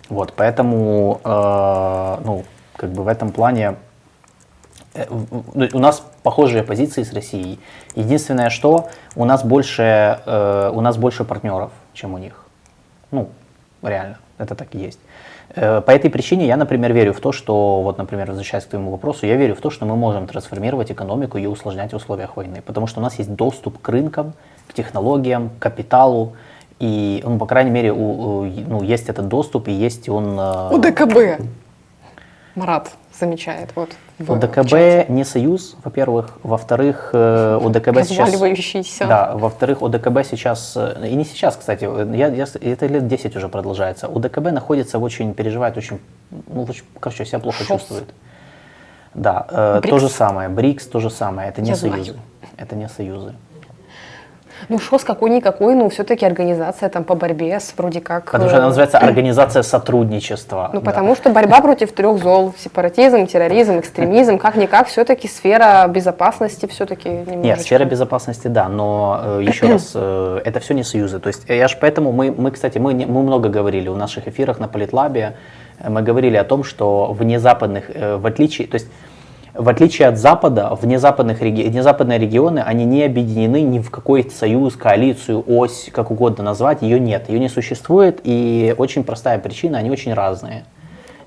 [0.08, 2.44] Вот, поэтому, э, ну,
[2.76, 3.74] как бы в этом плане
[4.94, 7.58] э, ну, у нас похожие позиции с Россией.
[7.96, 12.46] Единственное, что у нас больше, э, у нас больше партнеров, чем у них.
[13.10, 13.30] Ну,
[13.82, 15.00] реально, это так и есть.
[15.54, 18.90] Э, по этой причине я, например, верю в то, что, вот, например, возвращаясь к твоему
[18.90, 22.62] вопросу, я верю в то, что мы можем трансформировать экономику и усложнять в условиях войны,
[22.64, 24.34] потому что у нас есть доступ к рынкам,
[24.72, 26.32] к технологиям, к капиталу,
[26.78, 30.36] и, ну, по крайней мере, у, ну, есть этот доступ, и есть он...
[30.38, 31.40] Э, у ДКБ.
[32.54, 33.70] Марат замечает.
[33.76, 36.38] Вот, у ДКБ не союз, во-первых.
[36.42, 38.30] Во-вторых, э, у ДКБ сейчас...
[39.08, 41.84] Да, во-вторых, у ДКБ сейчас, э, и не сейчас, кстати,
[42.16, 44.08] я, я, это лет 10 уже продолжается.
[44.08, 46.00] У ДКБ находится в очень, переживает очень,
[46.30, 47.68] ну, очень, короче, себя плохо Шос.
[47.68, 48.12] чувствует.
[49.14, 50.48] Да, э, то же самое.
[50.48, 51.48] БРИКС то же самое.
[51.48, 52.12] Это не я союзы.
[52.12, 52.18] Знаю.
[52.56, 53.34] Это не союзы.
[54.68, 58.30] Ну, ШОС какой-никакой, но все-таки организация там по борьбе с вроде как...
[58.32, 60.70] Потому что она э, называется Организация сотрудничества.
[60.72, 60.90] Ну, да.
[60.90, 67.46] потому что борьба против трех зол, сепаратизм, терроризм, экстремизм, как-никак, все-таки сфера безопасности все-таки немножечко...
[67.46, 71.18] Нет, сфера безопасности, да, но э, еще раз, э, это все не союзы.
[71.18, 74.58] То есть я же поэтому, мы, мы кстати, мы, мы много говорили в наших эфирах
[74.58, 75.36] на Политлабе,
[75.84, 78.86] мы говорили о том, что вне западных, в отличие, то есть
[79.54, 81.62] в отличие от Запада, внезападных реги...
[81.62, 86.98] внезападные регионы, они не объединены ни в какой союз, коалицию, ось, как угодно назвать, ее
[86.98, 90.64] нет, ее не существует, и очень простая причина, они очень разные.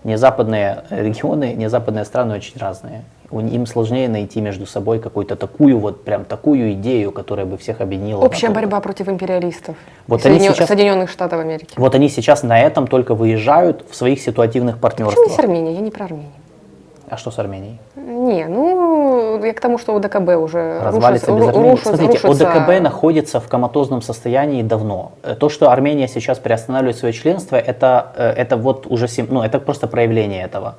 [0.04, 3.04] Незападные регионы, незападные страны очень разные.
[3.32, 8.24] Им сложнее найти между собой какую-то такую вот, прям такую идею, которая бы всех объединила.
[8.24, 9.76] Общая борьба против империалистов.
[10.08, 10.54] Вот Соединен...
[10.54, 10.68] сейчас...
[10.68, 11.74] Соединенных Штатов Америки.
[11.76, 15.16] Вот они сейчас на этом только выезжают в своих ситуативных партнерствах.
[15.16, 15.76] Почему не с Арменией?
[15.76, 16.30] Я не про Армению.
[17.10, 17.80] А что с Арменией?
[17.96, 21.72] Не, ну, я к тому, что ОДКБ уже Развалится рушится, без Армении.
[21.72, 22.52] Рушится, Смотрите, рушится...
[22.52, 25.12] ОДКБ находится в коматозном состоянии давно.
[25.40, 29.88] То, что Армения сейчас приостанавливает свое членство, это, э, это вот уже, ну, это просто
[29.88, 30.76] проявление этого.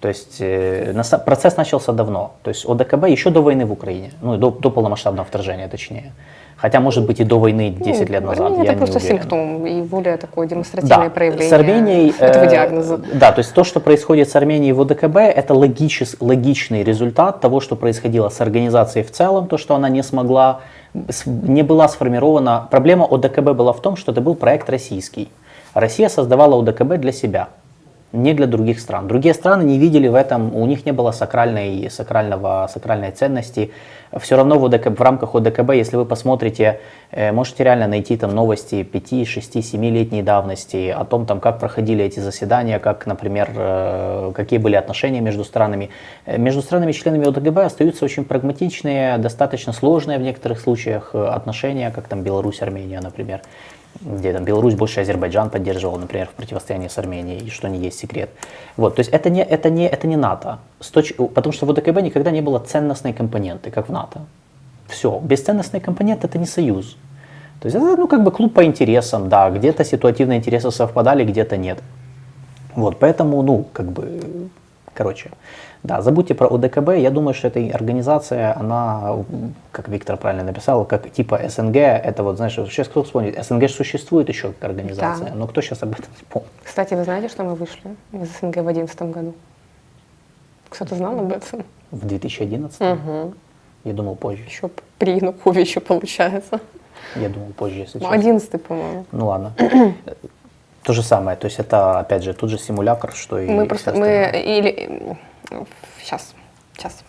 [0.00, 0.94] То есть э,
[1.26, 2.32] процесс начался давно.
[2.42, 6.12] То есть ОДКБ еще до войны в Украине, ну, до, до полномасштабного вторжения точнее.
[6.56, 8.52] Хотя, может быть, и до войны 10 ну, лет назад.
[8.52, 12.50] Это я просто не симптом и более такое демонстративное да, проявление с Арменией, этого э,
[12.50, 12.98] диагноза.
[13.14, 17.60] Да, то есть то, что происходит с Арменией в ОДКБ, это логичес, логичный результат того,
[17.60, 20.60] что происходило с организацией в целом, то, что она не смогла,
[21.26, 22.68] не была сформирована.
[22.70, 25.28] Проблема ОДКБ была в том, что это был проект российский.
[25.74, 27.48] Россия создавала ОДКБ для себя
[28.12, 29.06] не для других стран.
[29.06, 33.70] Другие страны не видели в этом, у них не было сакральной, сакрального, сакральной ценности.
[34.18, 36.80] Все равно в, ОДКБ, в рамках ОДКБ, если вы посмотрите,
[37.10, 41.60] э, можете реально найти там новости 5, 6, 7 летней давности о том, там, как
[41.60, 45.90] проходили эти заседания, как, например, э, какие были отношения между странами.
[46.24, 52.22] Э, между странами-членами ОДКБ остаются очень прагматичные, достаточно сложные в некоторых случаях отношения, как там
[52.22, 53.42] Беларусь, Армения, например
[54.00, 57.98] где там Беларусь больше Азербайджан поддерживал, например, в противостоянии с Арменией, и что не есть
[57.98, 58.30] секрет.
[58.76, 60.58] Вот, то есть это не, это не, это не НАТО,
[60.92, 61.14] точ...
[61.34, 64.20] потому что в ОДКБ никогда не было ценностной компоненты, как в НАТО.
[64.86, 66.96] Все, бесценностный компонент это не союз.
[67.60, 71.56] То есть это ну, как бы клуб по интересам, да, где-то ситуативные интересы совпадали, где-то
[71.56, 71.78] нет.
[72.76, 74.48] Вот, поэтому, ну, как бы,
[74.98, 75.30] Короче,
[75.82, 76.90] да, забудьте про ОДКБ.
[76.96, 79.24] Я думаю, что эта организация, она,
[79.70, 84.28] как Виктор правильно написал, как типа СНГ, это вот, знаешь, сейчас кто вспомнит, СНГ существует
[84.28, 85.34] еще как организация, да.
[85.34, 86.50] но кто сейчас об этом не помнит?
[86.64, 89.34] Кстати, вы знаете, что мы вышли из СНГ в 2011 году?
[90.68, 91.64] Кто-то знал об этом?
[91.90, 92.80] В 2011?
[92.80, 93.34] Угу.
[93.84, 94.42] Я думал позже.
[94.42, 96.60] Еще при Януковиче, получается.
[97.16, 98.14] Я думал позже, если честно.
[98.14, 99.06] 11 по-моему.
[99.12, 99.54] Ну ладно.
[100.82, 103.92] То же самое, то есть это, опять же, тот же симулятор, что и Мы просто,
[103.92, 105.18] мы, или,
[106.00, 106.34] сейчас,
[106.76, 107.04] сейчас,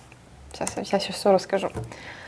[0.53, 1.70] сейчас, я сейчас все расскажу.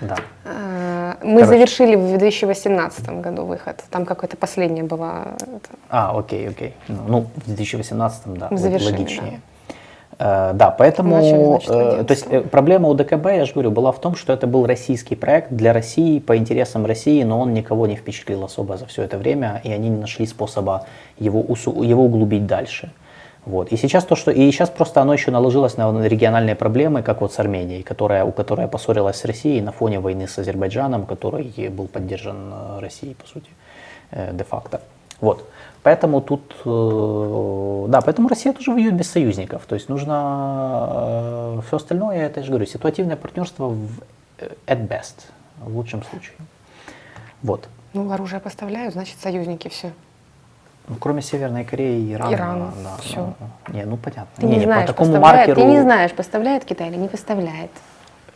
[0.01, 0.17] Да.
[0.45, 1.45] А, мы Короче.
[1.45, 5.35] завершили в 2018 году выход, там какое-то последнее было.
[5.89, 6.75] А, окей, окей.
[6.87, 9.31] Ну, ну в 2018, да, завершили, логичнее.
[9.31, 9.51] Да.
[10.21, 13.71] Э, да, поэтому, Начали, значит, э, то есть э, проблема у ДКБ, я же говорю,
[13.71, 17.53] была в том, что это был российский проект для России, по интересам России, но он
[17.53, 20.85] никого не впечатлил особо за все это время, и они не нашли способа
[21.17, 22.91] его, его углубить дальше.
[23.45, 23.71] Вот.
[23.71, 27.33] И сейчас то, что и сейчас просто оно еще наложилось на региональные проблемы, как вот
[27.33, 31.87] с Арменией, которая, у которой поссорилась с Россией на фоне войны с Азербайджаном, который был
[31.87, 33.49] поддержан Россией, по сути,
[34.11, 34.81] де-факто.
[35.21, 35.47] Вот.
[35.83, 39.65] Поэтому тут, э, да, поэтому Россия тоже воюет без союзников.
[39.65, 43.87] То есть нужно э, все остальное, это я же говорю, ситуативное партнерство в,
[44.37, 45.15] э, at best,
[45.59, 46.35] в лучшем случае.
[47.41, 47.67] Вот.
[47.93, 49.91] Ну, оружие поставляют, значит, союзники все.
[50.87, 52.33] Ну, кроме Северной Кореи и Ирана.
[52.33, 53.33] Иран, да, все.
[53.39, 54.27] Ну, не, ну понятно.
[54.37, 55.61] Ты не, не знаешь, по такому маркеру...
[55.61, 57.71] Ты не знаешь, поставляет Китай или не поставляет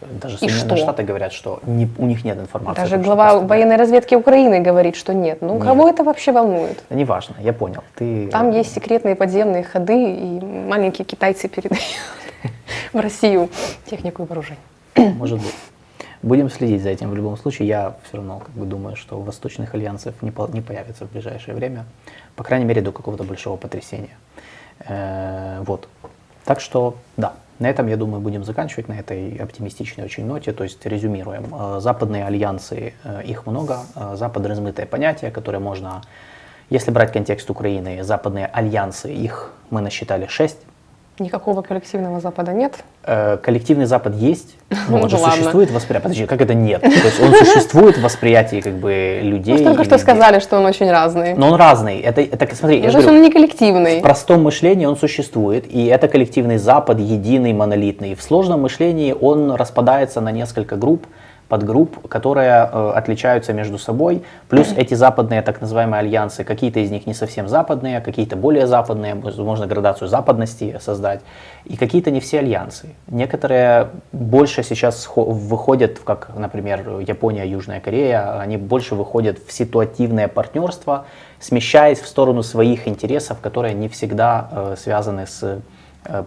[0.01, 2.81] даже Соединенные Штаты говорят, что не, у них нет информации.
[2.81, 5.41] Даже глава что военной разведки Украины говорит, что нет.
[5.41, 5.63] Ну, нет.
[5.63, 6.83] кого это вообще волнует?
[6.89, 7.83] Да неважно, я понял.
[7.95, 8.27] Ты...
[8.27, 11.83] Там есть секретные подземные ходы, и маленькие китайцы передают
[12.93, 13.49] в Россию
[13.85, 14.63] технику и вооружение.
[14.95, 15.55] Может быть.
[16.25, 17.67] Будем следить за этим в любом случае.
[17.67, 21.53] Я все равно как бы думаю, что восточных альянсов не, по, не появится в ближайшее
[21.53, 21.85] время.
[22.35, 24.17] По крайней мере, до какого-то большого потрясения.
[24.79, 25.87] Э, вот.
[26.43, 30.51] Так что, да, на этом, я думаю, будем заканчивать, на этой оптимистичной очень ноте.
[30.51, 31.45] То есть резюмируем.
[31.53, 33.81] Э, западные альянсы, э, их много.
[33.95, 36.01] Э, Запад размытое понятие, которое можно,
[36.71, 40.57] если брать контекст Украины, западные альянсы, их мы насчитали шесть.
[41.17, 42.73] Никакого коллективного Запада нет?
[43.03, 44.57] Э, коллективный Запад есть,
[44.89, 46.01] но он же существует восприятие.
[46.01, 46.81] Подожди, как это нет?
[46.81, 49.59] То есть он существует в восприятии как бы людей.
[49.59, 51.33] Ну, только что сказали, что он очень разный.
[51.35, 52.01] Но он разный.
[52.01, 53.99] Это, это смотри, я есть он не коллективный.
[53.99, 58.15] В простом мышлении он существует, и это коллективный Запад, единый, монолитный.
[58.15, 61.07] В сложном мышлении он распадается на несколько групп,
[61.47, 64.23] подгрупп, которые э, отличаются между собой.
[64.49, 69.15] Плюс эти западные так называемые альянсы, какие-то из них не совсем западные, какие-то более западные,
[69.15, 71.21] можно градацию западности создать,
[71.65, 72.89] и какие-то не все альянсы.
[73.07, 81.05] Некоторые больше сейчас выходят, как, например, Япония, Южная Корея, они больше выходят в ситуативное партнерство,
[81.39, 85.61] смещаясь в сторону своих интересов, которые не всегда э, связаны с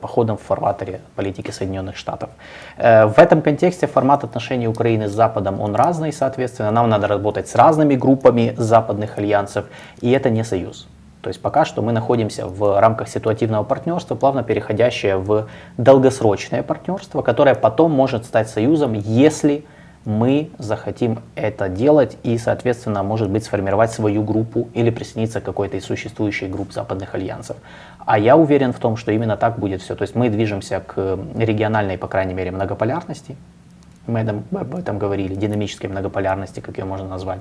[0.01, 2.31] походом в фарватере политики Соединенных Штатов.
[2.77, 7.49] Э, в этом контексте формат отношений Украины с Западом, он разный, соответственно, нам надо работать
[7.49, 9.65] с разными группами западных альянсов,
[10.01, 10.89] и это не союз.
[11.23, 17.23] То есть пока что мы находимся в рамках ситуативного партнерства, плавно переходящее в долгосрочное партнерство,
[17.23, 19.65] которое потом может стать союзом, если
[20.05, 25.77] мы захотим это делать и, соответственно, может быть, сформировать свою группу или присоединиться к какой-то
[25.77, 27.57] из существующих групп западных альянсов.
[28.09, 29.95] А я уверен в том, что именно так будет все.
[29.95, 33.37] То есть мы движемся к региональной, по крайней мере, многополярности.
[34.07, 37.41] Мы об этом говорили, динамической многополярности, как ее можно назвать.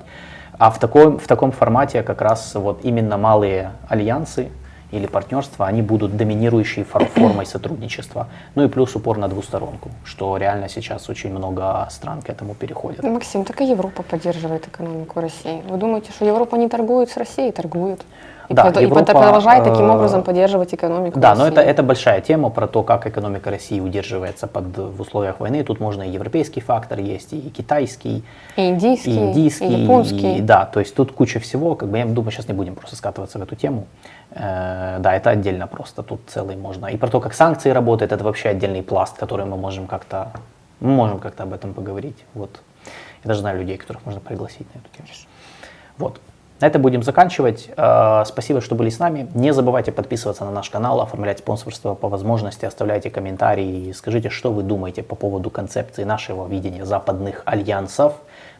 [0.58, 4.50] А в таком, в таком формате как раз вот именно малые альянсы,
[4.90, 6.82] или партнерства, они будут доминирующей
[7.14, 8.28] формой сотрудничества.
[8.54, 13.02] Ну и плюс упор на двусторонку, что реально сейчас очень много стран к этому переходят.
[13.02, 15.62] Максим, так и Европа поддерживает экономику России.
[15.68, 17.52] Вы думаете, что Европа не торгует с Россией?
[17.52, 18.02] Торгует.
[18.48, 21.42] И, да, под, Европа, и продолжает таким э, образом поддерживать экономику Да, России.
[21.42, 25.62] но это, это большая тема про то, как экономика России удерживается под, в условиях войны.
[25.64, 28.24] Тут можно и европейский фактор есть, и китайский,
[28.56, 30.38] и индийский, и, индийский, и японский.
[30.38, 31.74] И, да, то есть тут куча всего.
[31.74, 33.86] Как бы, я думаю, сейчас не будем просто скатываться в эту тему.
[34.30, 36.86] Э, да, это отдельно просто, тут целый можно.
[36.86, 40.32] И про то, как санкции работают, это вообще отдельный пласт, который мы можем как-то,
[40.80, 42.24] мы можем как-то об этом поговорить.
[42.32, 42.60] Вот.
[43.24, 45.08] Я даже знаю людей, которых можно пригласить на эту тему.
[45.98, 46.20] Вот.
[46.60, 47.70] На этом будем заканчивать.
[47.76, 49.28] Э, спасибо, что были с нами.
[49.34, 54.64] Не забывайте подписываться на наш канал, оформлять спонсорство по возможности, оставляйте комментарии, скажите, что вы
[54.64, 58.14] думаете по поводу концепции нашего видения западных альянсов.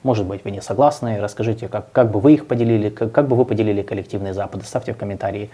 [0.04, 3.34] Может быть, вы не согласны, расскажите, как, как бы вы их поделили, как, как бы
[3.34, 5.50] вы поделили коллективный Запад, ставьте в комментарии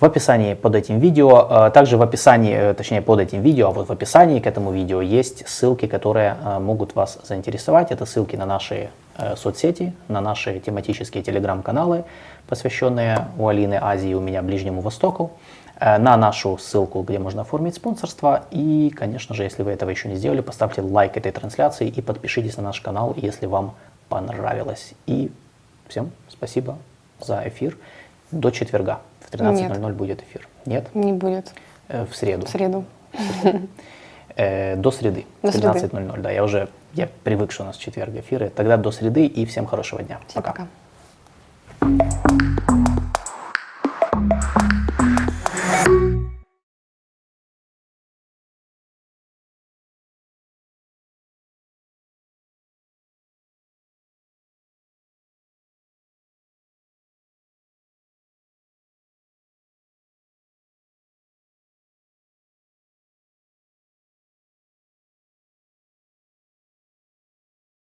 [0.00, 1.46] в описании под этим видео.
[1.50, 4.72] Э, также в описании, э, точнее под этим видео, а вот в описании к этому
[4.72, 7.90] видео есть ссылки, которые могут вас заинтересовать.
[7.90, 12.04] Это ссылки на наши Э, соцсети, на наши тематические телеграм-каналы,
[12.46, 15.32] посвященные у Алины Азии, у меня Ближнему Востоку.
[15.80, 18.44] э, на нашу ссылку, где можно оформить спонсорство.
[18.52, 22.56] И, конечно же, если вы этого еще не сделали, поставьте лайк этой трансляции и подпишитесь
[22.56, 23.74] на наш канал, если вам
[24.08, 24.94] понравилось.
[25.06, 25.30] И
[25.88, 26.78] всем спасибо
[27.20, 27.76] за эфир.
[28.30, 29.00] До четверга.
[29.30, 30.48] В 13.00 будет эфир.
[30.66, 30.94] Нет?
[30.94, 31.52] Не будет.
[31.88, 32.46] Э, в среду.
[32.46, 32.84] В среду.
[33.12, 33.68] В среду.
[34.36, 35.26] До среды.
[35.42, 36.30] До 13.00, да.
[36.30, 38.50] Я уже я привык, что у нас четверг эфиры.
[38.50, 40.20] Тогда до среды и всем хорошего дня.
[40.28, 40.68] Всем пока.
[41.80, 42.84] пока.